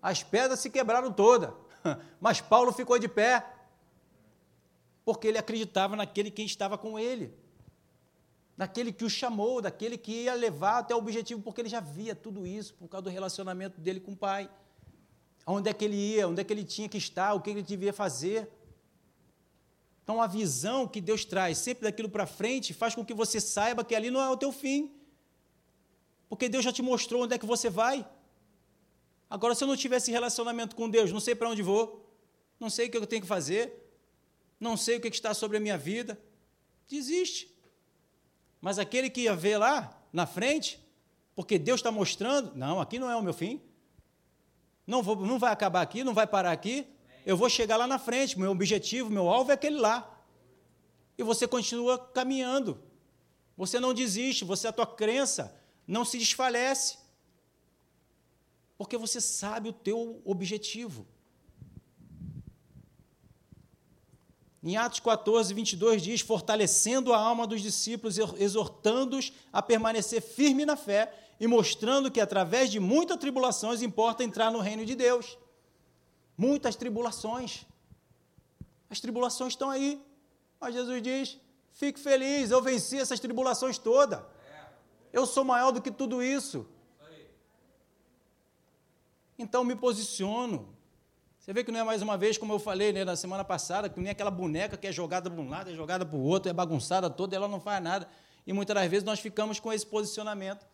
[0.02, 1.52] As pedras se quebraram todas,
[2.20, 3.46] mas Paulo ficou de pé,
[5.04, 7.32] porque ele acreditava naquele que estava com ele,
[8.56, 12.16] naquele que o chamou, daquele que ia levar até o objetivo, porque ele já via
[12.16, 14.50] tudo isso por causa do relacionamento dele com o pai.
[15.46, 17.62] Onde é que ele ia, onde é que ele tinha que estar, o que ele
[17.62, 18.50] devia fazer.
[20.10, 23.84] Então, a visão que Deus traz sempre daquilo para frente faz com que você saiba
[23.84, 24.92] que ali não é o teu fim.
[26.28, 28.04] Porque Deus já te mostrou onde é que você vai.
[29.30, 32.12] Agora, se eu não tivesse relacionamento com Deus, não sei para onde vou,
[32.58, 33.72] não sei o que eu tenho que fazer,
[34.58, 36.20] não sei o que está sobre a minha vida,
[36.88, 37.48] desiste.
[38.60, 40.84] Mas aquele que ia ver lá, na frente,
[41.36, 43.62] porque Deus está mostrando, não, aqui não é o meu fim,
[44.84, 46.84] não, vou, não vai acabar aqui, não vai parar aqui,
[47.24, 50.18] eu vou chegar lá na frente, meu objetivo, meu alvo é aquele lá.
[51.18, 52.80] E você continua caminhando.
[53.56, 55.54] Você não desiste, você a tua crença
[55.86, 56.98] não se desfalece.
[58.78, 61.06] Porque você sabe o teu objetivo.
[64.62, 70.76] Em Atos 14, 22 diz: fortalecendo a alma dos discípulos, exortando-os a permanecer firme na
[70.76, 75.36] fé e mostrando que através de muitas tribulações importa entrar no reino de Deus
[76.40, 77.66] muitas tribulações.
[78.88, 80.02] As tribulações estão aí.
[80.58, 81.38] Mas Jesus diz:
[81.72, 84.20] fique feliz, eu venci essas tribulações todas.
[85.12, 86.66] Eu sou maior do que tudo isso.
[89.38, 90.74] Então me posiciono.
[91.38, 93.88] Você vê que não é mais uma vez, como eu falei né, na semana passada,
[93.88, 96.50] que nem aquela boneca que é jogada para um lado, é jogada para o outro,
[96.50, 98.06] é bagunçada toda, ela não faz nada.
[98.46, 100.66] E muitas das vezes nós ficamos com esse posicionamento.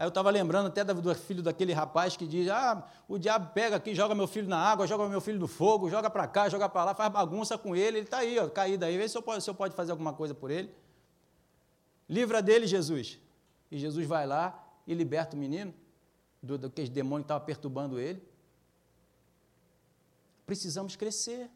[0.00, 3.76] Aí eu estava lembrando até do filho daquele rapaz que diz: Ah, o diabo pega
[3.76, 6.70] aqui, joga meu filho na água, joga meu filho no fogo, joga para cá, joga
[6.70, 7.98] para lá, faz bagunça com ele.
[7.98, 8.96] Ele está aí, ó, caído aí.
[8.96, 10.74] Vê se o senhor, pode, pode fazer alguma coisa por ele.
[12.08, 13.18] Livra dele, Jesus.
[13.70, 15.74] E Jesus vai lá e liberta o menino
[16.42, 18.26] do, do que esse demônio estava perturbando ele.
[20.46, 21.50] Precisamos crescer.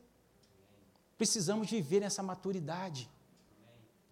[1.17, 3.11] Precisamos viver nessa maturidade.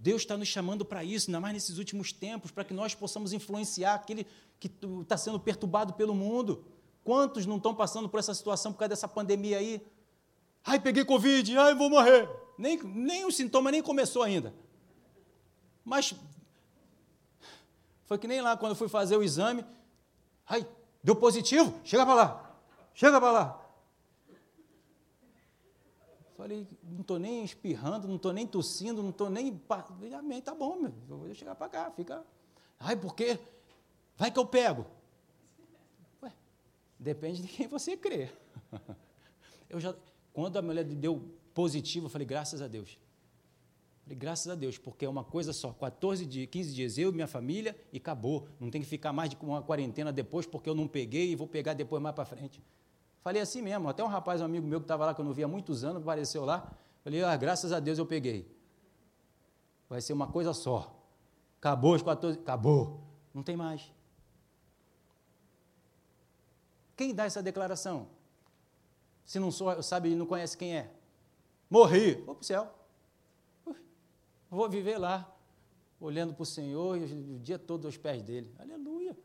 [0.02, 3.32] Deus está nos chamando para isso, ainda mais nesses últimos tempos, para que nós possamos
[3.32, 4.26] influenciar aquele
[4.58, 4.68] que
[5.00, 6.64] está sendo perturbado pelo mundo.
[7.04, 9.80] Quantos não estão passando por essa situação por causa dessa pandemia aí?
[10.64, 12.28] Ai, peguei Covid, ai, vou morrer.
[12.58, 14.52] Nem, nem o sintoma nem começou ainda.
[15.84, 16.12] Mas
[18.04, 19.64] foi que nem lá quando eu fui fazer o exame.
[20.48, 20.66] Ai,
[21.00, 21.72] deu positivo?
[21.84, 22.56] Chega para lá.
[22.92, 23.61] Chega para lá.
[26.42, 29.62] Falei, não estou nem espirrando, não estou nem tossindo, não estou nem.
[30.18, 30.92] Amém, tá bom, meu.
[31.08, 32.26] Eu vou chegar para cá, fica.
[32.80, 33.38] Ai, por quê?
[34.16, 34.84] Vai que eu pego.
[36.20, 36.32] Ué,
[36.98, 38.28] depende de quem você crê.
[39.70, 39.94] Eu já,
[40.32, 41.22] quando a mulher deu
[41.54, 42.98] positivo, eu falei, graças a Deus.
[44.02, 47.14] Falei, graças a Deus, porque é uma coisa só, 14 dias, 15 dias, eu e
[47.14, 48.48] minha família, e acabou.
[48.60, 51.46] Não tem que ficar mais de uma quarentena depois, porque eu não peguei e vou
[51.46, 52.60] pegar depois mais para frente.
[53.22, 55.32] Falei assim mesmo, até um rapaz, um amigo meu que estava lá, que eu não
[55.32, 56.72] via há muitos anos, apareceu lá.
[57.04, 58.50] Falei, ah, graças a Deus eu peguei.
[59.88, 60.98] Vai ser uma coisa só.
[61.58, 62.38] Acabou os 14.
[62.38, 63.00] Acabou.
[63.32, 63.92] Não tem mais.
[66.96, 68.08] Quem dá essa declaração?
[69.24, 70.92] Se não sou, sabe e não conhece quem é?
[71.70, 72.14] Morri.
[72.24, 72.74] Vou para o céu.
[74.50, 75.34] Vou viver lá,
[75.98, 78.54] olhando para o Senhor o dia todo aos pés dele.
[78.58, 79.16] Aleluia.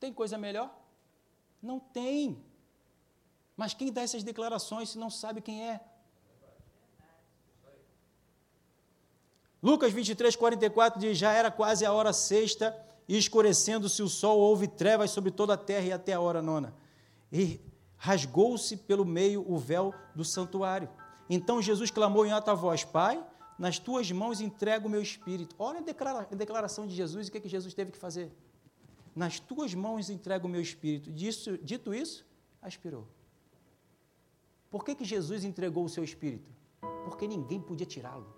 [0.00, 0.74] Tem coisa melhor?
[1.62, 2.42] Não tem.
[3.56, 5.80] Mas quem dá essas declarações se não sabe quem é?
[9.62, 12.74] Lucas 23, 44 diz: Já era quase a hora sexta,
[13.06, 16.74] e escurecendo-se o sol, houve trevas sobre toda a terra e até a hora nona.
[17.30, 17.60] E
[17.96, 20.88] rasgou-se pelo meio o véu do santuário.
[21.28, 23.22] Então Jesus clamou em alta voz: Pai,
[23.58, 25.54] nas tuas mãos entrego o meu espírito.
[25.58, 28.32] Olha a declaração de Jesus e o que, é que Jesus teve que fazer
[29.14, 31.10] nas tuas mãos entrego o meu espírito.
[31.10, 32.26] Disso, dito isso,
[32.62, 33.06] aspirou.
[34.70, 36.50] Por que, que Jesus entregou o seu espírito?
[37.04, 38.32] Porque ninguém podia tirá-lo.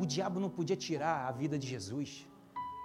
[0.00, 2.26] O diabo não podia tirar a vida de Jesus.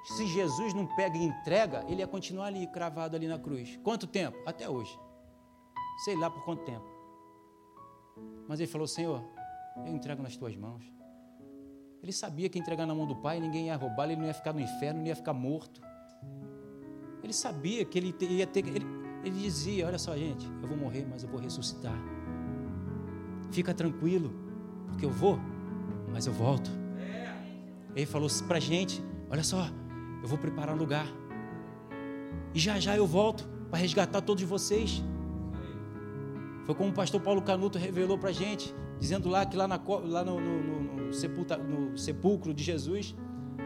[0.04, 3.80] Se Jesus não pega e entrega, ele ia continuar ali, cravado ali na cruz.
[3.84, 4.38] Quanto tempo?
[4.46, 5.00] Até hoje.
[6.04, 6.86] Sei lá por quanto tempo.
[8.48, 9.24] Mas ele falou: Senhor,
[9.78, 10.95] eu entrego nas tuas mãos.
[12.06, 14.54] Ele sabia que entregar na mão do Pai, ninguém ia roubar, ele não ia ficar
[14.54, 15.82] no inferno, não ia ficar morto.
[17.24, 18.60] Ele sabia que ele ia ter.
[18.68, 18.86] Ele,
[19.24, 21.98] ele dizia: Olha só, gente, eu vou morrer, mas eu vou ressuscitar.
[23.50, 24.32] Fica tranquilo,
[24.88, 25.40] porque eu vou,
[26.12, 26.70] mas eu volto.
[27.96, 29.68] Ele falou para a gente: Olha só,
[30.22, 31.08] eu vou preparar um lugar.
[32.54, 35.04] E já já eu volto para resgatar todos vocês.
[36.66, 38.76] Foi como o pastor Paulo Canuto revelou para a gente.
[39.00, 43.16] Dizendo lá que lá, na, lá no, no, no, sepulta, no sepulcro de Jesus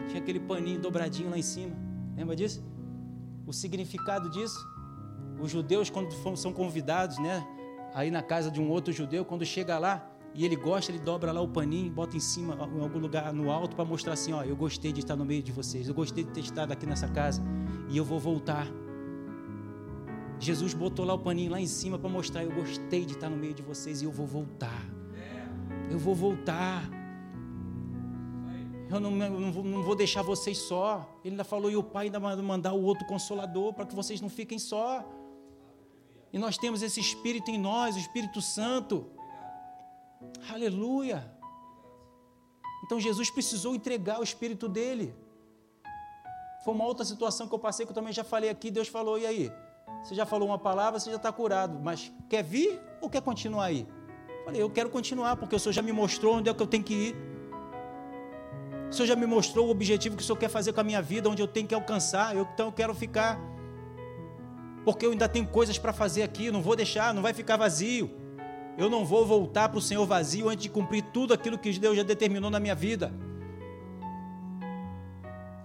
[0.08, 1.74] tinha aquele paninho dobradinho lá em cima.
[2.16, 2.62] Lembra disso?
[3.46, 4.58] O significado disso?
[5.40, 7.46] Os judeus, quando são convidados, né?
[7.94, 11.32] Aí na casa de um outro judeu, quando chega lá e ele gosta, ele dobra
[11.32, 14.42] lá o paninho, bota em cima, em algum lugar no alto, para mostrar assim: ó,
[14.42, 17.08] eu gostei de estar no meio de vocês, eu gostei de ter estado aqui nessa
[17.08, 17.42] casa
[17.88, 18.66] e eu vou voltar.
[20.38, 23.36] Jesus botou lá o paninho lá em cima para mostrar: eu gostei de estar no
[23.36, 24.99] meio de vocês e eu vou voltar.
[25.90, 26.84] Eu vou voltar.
[28.88, 31.08] Eu não, vou, não vou deixar vocês só.
[31.24, 34.28] Ele ainda falou: e o Pai ainda mandar o outro consolador para que vocês não
[34.28, 35.04] fiquem só.
[36.32, 39.06] E nós temos esse Espírito em nós, o Espírito Santo.
[40.48, 41.28] Aleluia.
[42.84, 45.14] Então Jesus precisou entregar o Espírito dele.
[46.64, 48.70] Foi uma outra situação que eu passei, que eu também já falei aqui.
[48.70, 49.52] Deus falou: e aí?
[50.04, 53.64] Você já falou uma palavra, você já está curado, mas quer vir ou quer continuar
[53.64, 53.86] aí?
[54.44, 56.82] Falei, eu quero continuar, porque o Senhor já me mostrou onde é que eu tenho
[56.82, 57.16] que ir.
[58.90, 61.00] O Senhor já me mostrou o objetivo que o Senhor quer fazer com a minha
[61.00, 63.38] vida, onde eu tenho que alcançar, eu, então eu quero ficar.
[64.84, 68.10] Porque eu ainda tenho coisas para fazer aqui, não vou deixar, não vai ficar vazio.
[68.76, 71.96] Eu não vou voltar para o Senhor vazio antes de cumprir tudo aquilo que Deus
[71.96, 73.12] já determinou na minha vida.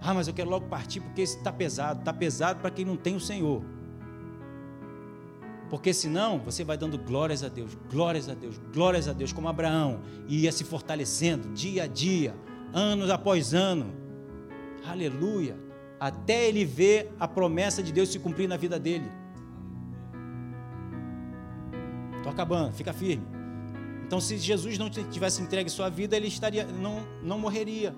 [0.00, 2.00] Ah, mas eu quero logo partir porque está pesado.
[2.00, 3.64] Está pesado para quem não tem o Senhor.
[5.68, 9.48] Porque senão você vai dando glórias a Deus, glórias a Deus, glórias a Deus, como
[9.48, 12.34] Abraão, ia se fortalecendo dia a dia,
[12.72, 13.92] anos após ano.
[14.86, 15.58] Aleluia.
[15.98, 19.10] Até ele ver a promessa de Deus se cumprir na vida dele.
[22.18, 23.26] Estou acabando, fica firme.
[24.06, 27.92] Então, se Jesus não tivesse entregue sua vida, ele estaria, não, não morreria.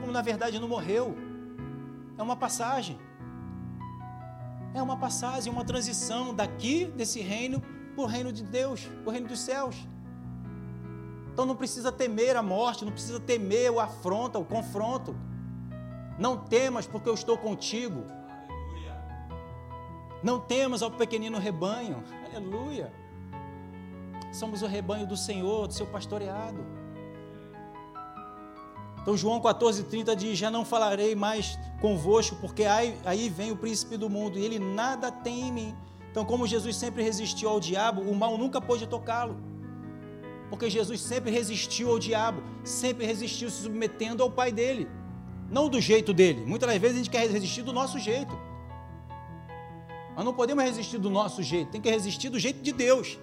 [0.00, 1.16] Como na verdade não morreu.
[2.18, 2.98] É uma passagem
[4.78, 7.62] é uma passagem, uma transição daqui, desse reino,
[7.94, 9.74] para o reino de Deus, para o reino dos céus.
[11.32, 15.16] Então não precisa temer a morte, não precisa temer o afronta, o confronto.
[16.18, 18.04] Não temas, porque eu estou contigo.
[20.22, 22.02] Não temas ao pequenino rebanho.
[22.34, 22.92] Aleluia.
[24.32, 26.64] Somos o rebanho do Senhor, do seu pastoreado.
[29.06, 33.96] Então João 14,30 diz: Já não falarei mais convosco, porque aí, aí vem o príncipe
[33.96, 35.74] do mundo, e ele nada tem em mim.
[36.10, 39.36] Então, como Jesus sempre resistiu ao diabo, o mal nunca pôde tocá-lo.
[40.50, 44.88] Porque Jesus sempre resistiu ao diabo, sempre resistiu se submetendo ao pai dele,
[45.48, 46.44] não do jeito dele.
[46.44, 48.36] Muitas das vezes a gente quer resistir do nosso jeito.
[50.16, 53.16] Mas não podemos resistir do nosso jeito, tem que resistir do jeito de Deus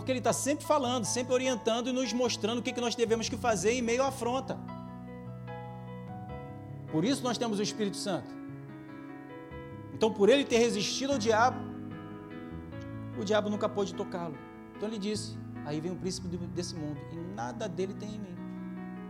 [0.00, 3.28] porque Ele está sempre falando, sempre orientando e nos mostrando o que, que nós devemos
[3.28, 4.58] que fazer em meio à afronta.
[6.92, 8.28] Por isso nós temos o Espírito Santo.
[9.94, 11.58] Então, por ele ter resistido ao diabo,
[13.18, 14.36] o diabo nunca pôde tocá-lo.
[14.76, 18.36] Então ele disse: Aí vem o príncipe desse mundo, e nada dele tem em mim.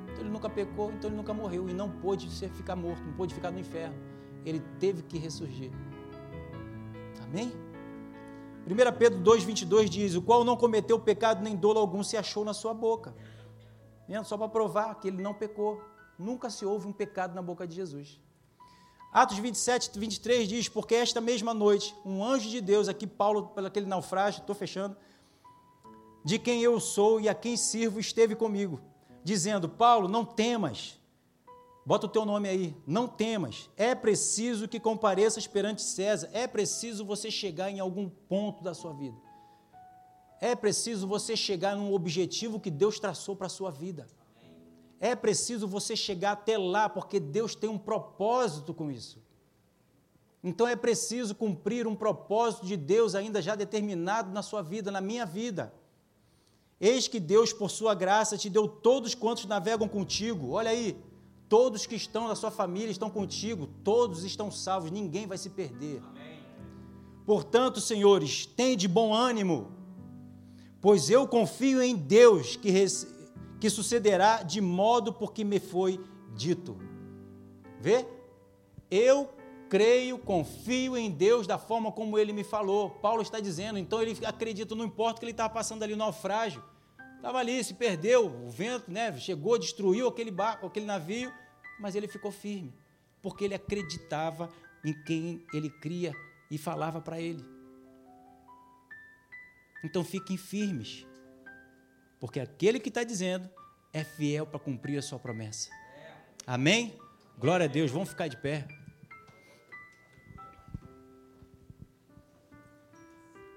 [0.04, 3.12] Então ele nunca pecou, então ele nunca morreu, e não pôde ser, ficar morto, não
[3.14, 3.96] pôde ficar no inferno.
[4.44, 5.72] Ele teve que ressurgir.
[7.24, 7.52] Amém?
[8.66, 12.52] 1 Pedro 2,22 diz: O qual não cometeu pecado nem dolo algum se achou na
[12.52, 13.14] sua boca.
[14.24, 15.80] Só para provar que ele não pecou.
[16.18, 18.20] Nunca se houve um pecado na boca de Jesus.
[19.12, 23.68] Atos 27, 23 diz: Porque esta mesma noite, um anjo de Deus, aqui Paulo, pelo
[23.68, 24.96] aquele naufrágio, estou fechando,
[26.24, 28.80] de quem eu sou e a quem sirvo, esteve comigo,
[29.22, 30.98] dizendo: Paulo, não temas,
[31.86, 32.76] Bota o teu nome aí.
[32.84, 33.70] Não temas.
[33.76, 36.28] É preciso que compareças perante César.
[36.32, 39.16] É preciso você chegar em algum ponto da sua vida.
[40.40, 44.08] É preciso você chegar num objetivo que Deus traçou para a sua vida.
[44.98, 49.22] É preciso você chegar até lá, porque Deus tem um propósito com isso.
[50.42, 55.00] Então é preciso cumprir um propósito de Deus ainda já determinado na sua vida, na
[55.00, 55.72] minha vida.
[56.80, 60.50] Eis que Deus, por sua graça, te deu todos quantos navegam contigo.
[60.50, 60.96] Olha aí,
[61.48, 66.02] Todos que estão na sua família estão contigo, todos estão salvos, ninguém vai se perder.
[66.10, 66.40] Amém.
[67.24, 69.72] Portanto, senhores, tem de bom ânimo,
[70.80, 72.72] pois eu confio em Deus que,
[73.60, 76.00] que sucederá de modo porque me foi
[76.34, 76.76] dito.
[77.80, 78.06] Vê?
[78.90, 79.28] Eu
[79.68, 82.90] creio, confio em Deus da forma como ele me falou.
[82.90, 86.62] Paulo está dizendo, então ele acredita, não importa que ele estava passando ali no naufrágio.
[87.26, 91.34] Estava ali, se perdeu, o vento né, chegou, destruiu aquele barco, aquele navio,
[91.80, 92.72] mas ele ficou firme,
[93.20, 94.48] porque ele acreditava
[94.84, 96.12] em quem ele cria
[96.48, 97.44] e falava para ele.
[99.82, 101.04] Então fiquem firmes,
[102.20, 103.50] porque aquele que está dizendo
[103.92, 105.68] é fiel para cumprir a sua promessa.
[106.46, 106.96] Amém?
[107.36, 108.68] Glória a Deus, vamos ficar de pé.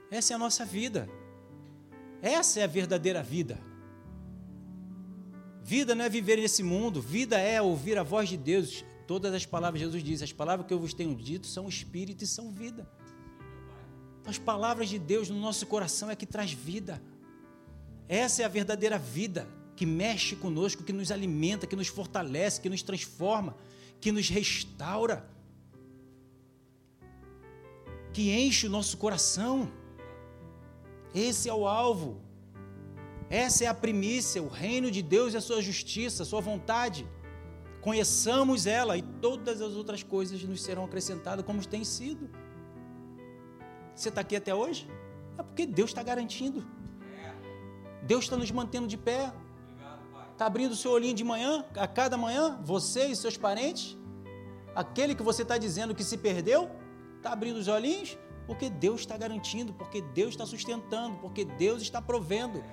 [0.10, 1.08] Essa é a nossa vida.
[2.22, 3.60] Essa é a verdadeira vida.
[5.64, 8.84] Vida não é viver nesse mundo, vida é ouvir a voz de Deus.
[9.06, 12.28] Todas as palavras, Jesus diz: as palavras que eu vos tenho dito são espírito e
[12.28, 12.90] são vida.
[14.26, 17.02] As palavras de Deus no nosso coração é que traz vida.
[18.08, 22.70] Essa é a verdadeira vida que mexe conosco, que nos alimenta, que nos fortalece, que
[22.70, 23.56] nos transforma,
[24.02, 25.28] que nos restaura,
[28.12, 29.72] que enche o nosso coração.
[31.14, 32.22] Esse é o alvo.
[33.30, 37.08] Essa é a primícia, o reino de Deus e a sua justiça, a sua vontade.
[37.82, 42.30] Conheçamos ela e todas as outras coisas nos serão acrescentadas como tem sido.
[43.96, 44.90] Você está aqui até hoje?
[45.38, 46.66] É porque Deus está garantindo.
[48.04, 49.32] Deus está nos mantendo de pé.
[50.32, 53.98] Está abrindo o seu olhinho de manhã, a cada manhã, você e seus parentes.
[54.74, 56.72] Aquele que você está dizendo que se perdeu,
[57.18, 58.18] está abrindo os olhinhos,
[58.50, 62.64] porque Deus está garantindo, porque Deus está sustentando, porque Deus está provendo.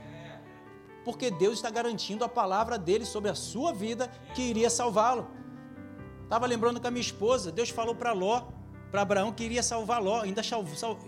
[1.04, 5.28] Porque Deus está garantindo a palavra dele sobre a sua vida que iria salvá-lo.
[6.22, 8.44] Estava lembrando com a minha esposa, Deus falou para Ló,
[8.90, 10.40] para Abraão que iria salvar Ló, ainda,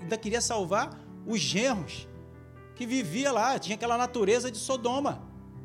[0.02, 0.90] ainda queria salvar
[1.26, 2.06] os genros
[2.76, 5.22] que vivia lá, tinha aquela natureza de Sodoma.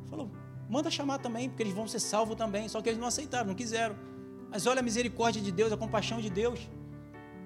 [0.10, 0.32] Falou,
[0.70, 2.70] manda chamar também, porque eles vão ser salvos também.
[2.70, 3.98] Só que eles não aceitaram, não quiseram.
[4.50, 6.70] Mas olha a misericórdia de Deus, a compaixão de Deus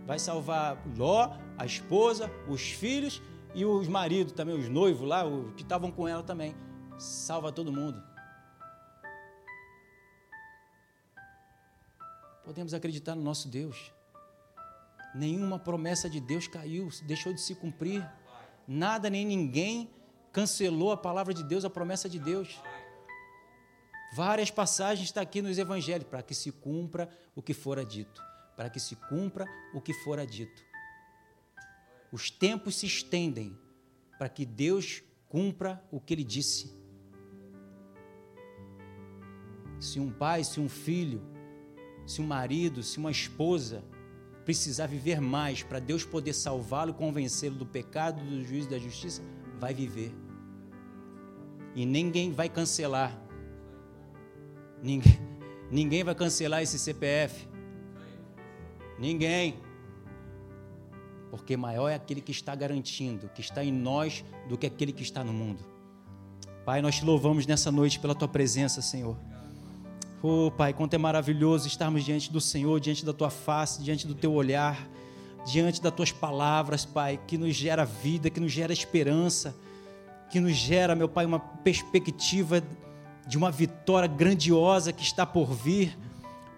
[0.08, 3.22] vai salvar Ló, a esposa, os filhos
[3.54, 6.56] e os maridos também, os noivos lá, os que estavam com ela também.
[6.98, 8.02] Salva todo mundo.
[12.44, 13.92] Podemos acreditar no nosso Deus.
[15.14, 18.08] Nenhuma promessa de Deus caiu, deixou de se cumprir.
[18.68, 19.90] Nada nem ninguém
[20.32, 22.60] cancelou a palavra de Deus, a promessa de Deus.
[24.16, 28.22] Várias passagens está aqui nos evangelhos para que se cumpra o que fora dito
[28.58, 30.66] para que se cumpra o que fora dito.
[32.12, 33.58] Os tempos se estendem
[34.18, 36.72] para que Deus cumpra o que ele disse.
[39.80, 41.22] Se um pai, se um filho,
[42.06, 43.84] se um marido, se uma esposa
[44.46, 49.22] precisar viver mais para Deus poder salvá-lo, convencê-lo do pecado, do juízo e da justiça,
[49.60, 50.14] vai viver.
[51.76, 53.16] E ninguém vai cancelar.
[54.82, 55.20] Ninguém,
[55.70, 57.48] ninguém vai cancelar esse CPF.
[58.98, 59.67] Ninguém.
[61.38, 65.04] Porque maior é aquele que está garantindo, que está em nós, do que aquele que
[65.04, 65.64] está no mundo.
[66.66, 69.16] Pai, nós te louvamos nessa noite pela tua presença, Senhor.
[70.22, 74.16] Oh, Pai, quanto é maravilhoso estarmos diante do Senhor, diante da tua face, diante do
[74.16, 74.90] teu olhar,
[75.46, 79.56] diante das tuas palavras, Pai, que nos gera vida, que nos gera esperança,
[80.30, 82.62] que nos gera, meu Pai, uma perspectiva
[83.28, 85.98] de uma vitória grandiosa que está por vir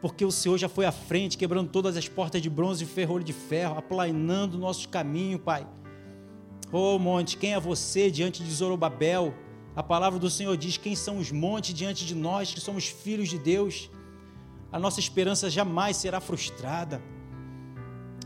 [0.01, 3.23] porque o Senhor já foi à frente, quebrando todas as portas de bronze e ferrolho
[3.23, 5.67] de ferro, aplanando o nosso caminho, Pai.
[6.71, 9.33] Oh, monte, quem é você diante de Zorobabel?
[9.75, 13.29] A palavra do Senhor diz: quem são os montes diante de nós, que somos filhos
[13.29, 13.89] de Deus?
[14.71, 17.01] A nossa esperança jamais será frustrada.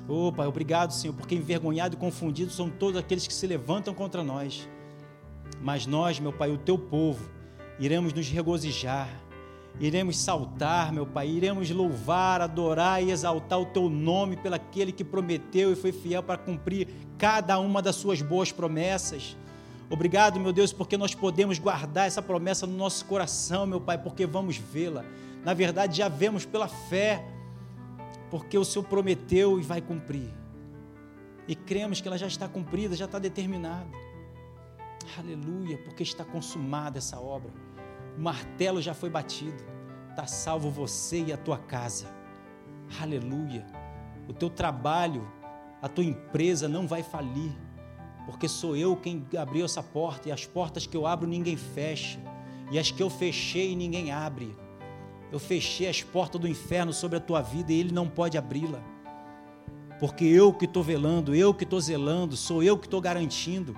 [0.08, 4.22] Oh, Pai, obrigado, Senhor, porque envergonhado e confundido são todos aqueles que se levantam contra
[4.22, 4.68] nós.
[5.62, 7.30] Mas nós, meu Pai, o teu povo,
[7.80, 9.08] iremos nos regozijar
[9.80, 15.04] Iremos saltar, meu Pai, iremos louvar, adorar e exaltar o Teu nome pelo aquele que
[15.04, 19.36] prometeu e foi fiel para cumprir cada uma das Suas boas promessas.
[19.90, 24.26] Obrigado, meu Deus, porque nós podemos guardar essa promessa no nosso coração, meu Pai, porque
[24.26, 25.04] vamos vê-la.
[25.44, 27.24] Na verdade, já vemos pela fé,
[28.30, 30.32] porque o Senhor prometeu e vai cumprir.
[31.48, 33.90] E cremos que ela já está cumprida, já está determinada.
[35.18, 37.52] Aleluia, porque está consumada essa obra.
[38.18, 39.64] O martelo já foi batido.
[40.10, 42.08] Está salvo você e a tua casa.
[43.02, 43.66] Aleluia.
[44.28, 45.28] O teu trabalho,
[45.82, 47.52] a tua empresa não vai falir,
[48.26, 52.20] porque sou eu quem abriu essa porta e as portas que eu abro ninguém fecha,
[52.72, 54.56] e as que eu fechei ninguém abre.
[55.32, 58.82] Eu fechei as portas do inferno sobre a tua vida e ele não pode abri-la.
[60.00, 63.76] Porque eu que estou velando, eu que estou zelando, sou eu que estou garantindo.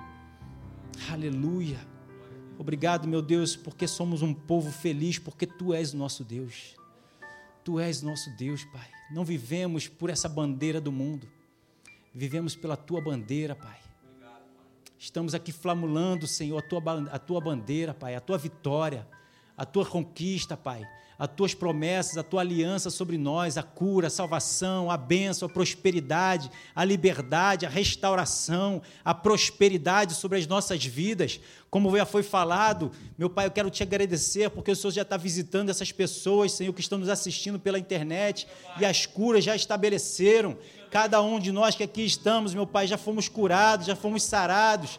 [1.10, 1.78] Aleluia.
[2.58, 6.74] Obrigado, meu Deus, porque somos um povo feliz, porque Tu és nosso Deus.
[7.64, 8.88] Tu és nosso Deus, Pai.
[9.10, 11.28] Não vivemos por essa bandeira do mundo,
[12.14, 13.78] vivemos pela Tua bandeira, Pai.
[14.98, 16.82] Estamos aqui flamulando, Senhor, a tua,
[17.12, 19.06] a tua bandeira, Pai, a Tua vitória,
[19.56, 20.86] a Tua conquista, Pai
[21.18, 25.50] as tuas promessas, a tua aliança sobre nós, a cura, a salvação, a bênção, a
[25.50, 31.40] prosperidade, a liberdade, a restauração, a prosperidade sobre as nossas vidas.
[31.70, 35.16] Como já foi falado, meu Pai, eu quero te agradecer porque o Senhor já está
[35.16, 38.46] visitando essas pessoas, Senhor, que estão nos assistindo pela internet
[38.78, 40.56] e as curas já estabeleceram.
[40.90, 44.98] Cada um de nós que aqui estamos, meu Pai, já fomos curados, já fomos sarados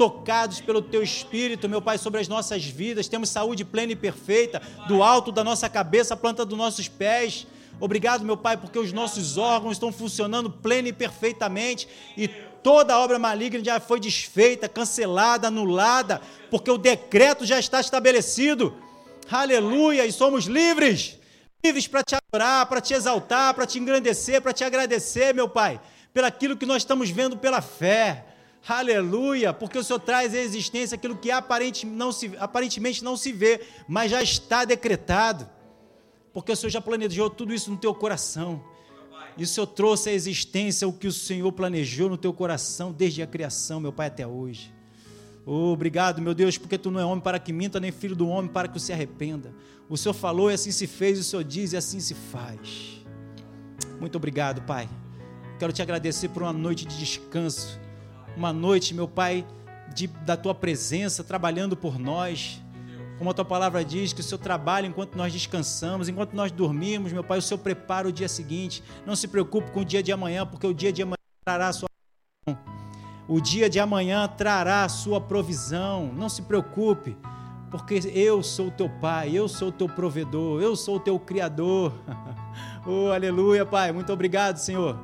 [0.00, 3.06] tocados pelo Teu Espírito, meu Pai, sobre as nossas vidas.
[3.06, 7.46] Temos saúde plena e perfeita, do alto da nossa cabeça à planta dos nossos pés.
[7.78, 11.86] Obrigado, meu Pai, porque os nossos órgãos estão funcionando plena e perfeitamente
[12.16, 12.28] e
[12.62, 18.74] toda obra maligna já foi desfeita, cancelada, anulada, porque o decreto já está estabelecido.
[19.30, 20.06] Aleluia!
[20.06, 21.18] E somos livres
[21.62, 25.78] livres para te adorar, para te exaltar, para te engrandecer, para te agradecer, meu Pai,
[26.14, 28.29] pelaquilo que nós estamos vendo pela fé.
[28.68, 33.32] Aleluia, porque o Senhor traz à existência aquilo que aparentemente não, se, aparentemente não se
[33.32, 35.48] vê, mas já está decretado.
[36.32, 38.62] Porque o Senhor já planejou tudo isso no teu coração.
[39.36, 43.22] E o Senhor trouxe à existência o que o Senhor planejou no teu coração desde
[43.22, 44.72] a criação, meu Pai, até hoje.
[45.46, 48.28] Oh, obrigado, meu Deus, porque tu não é homem para que minta, nem filho do
[48.28, 49.54] homem para que se arrependa.
[49.88, 53.02] O Senhor falou e assim se fez, o Senhor diz e assim se faz.
[53.98, 54.88] Muito obrigado, Pai.
[55.58, 57.79] Quero te agradecer por uma noite de descanso,
[58.40, 59.46] uma noite, meu Pai,
[59.94, 62.58] de, da tua presença trabalhando por nós.
[63.18, 67.12] Como a tua palavra diz, que o Senhor trabalha enquanto nós descansamos, enquanto nós dormimos,
[67.12, 68.82] meu Pai, o Senhor prepara o dia seguinte.
[69.04, 71.72] Não se preocupe com o dia de amanhã, porque o dia de amanhã trará a
[71.74, 71.90] sua
[73.28, 76.10] o dia de amanhã trará a sua provisão.
[76.16, 77.16] Não se preocupe,
[77.70, 81.18] porque eu sou o teu Pai, eu sou o teu provedor, eu sou o teu
[81.20, 81.92] Criador.
[82.88, 83.92] oh, aleluia, Pai.
[83.92, 84.98] Muito obrigado, Senhor.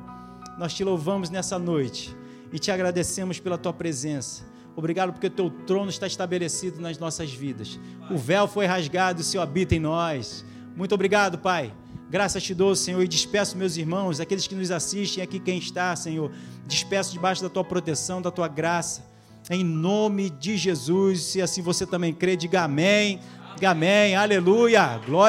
[0.57, 2.16] Nós te louvamos nessa noite
[2.51, 4.43] e te agradecemos pela tua presença.
[4.75, 7.79] Obrigado porque o teu trono está estabelecido nas nossas vidas.
[8.11, 10.45] O véu foi rasgado e o Senhor habita em nós.
[10.75, 11.73] Muito obrigado, Pai.
[12.09, 15.95] Graças te dou, Senhor, e despeço meus irmãos, aqueles que nos assistem, aqui quem está,
[15.95, 16.31] Senhor.
[16.65, 19.03] Despeço debaixo da tua proteção, da tua graça.
[19.49, 23.19] Em nome de Jesus, se assim você também crê, diga amém.
[23.55, 24.15] Diga amém.
[24.15, 25.01] Aleluia.
[25.05, 25.25] Glória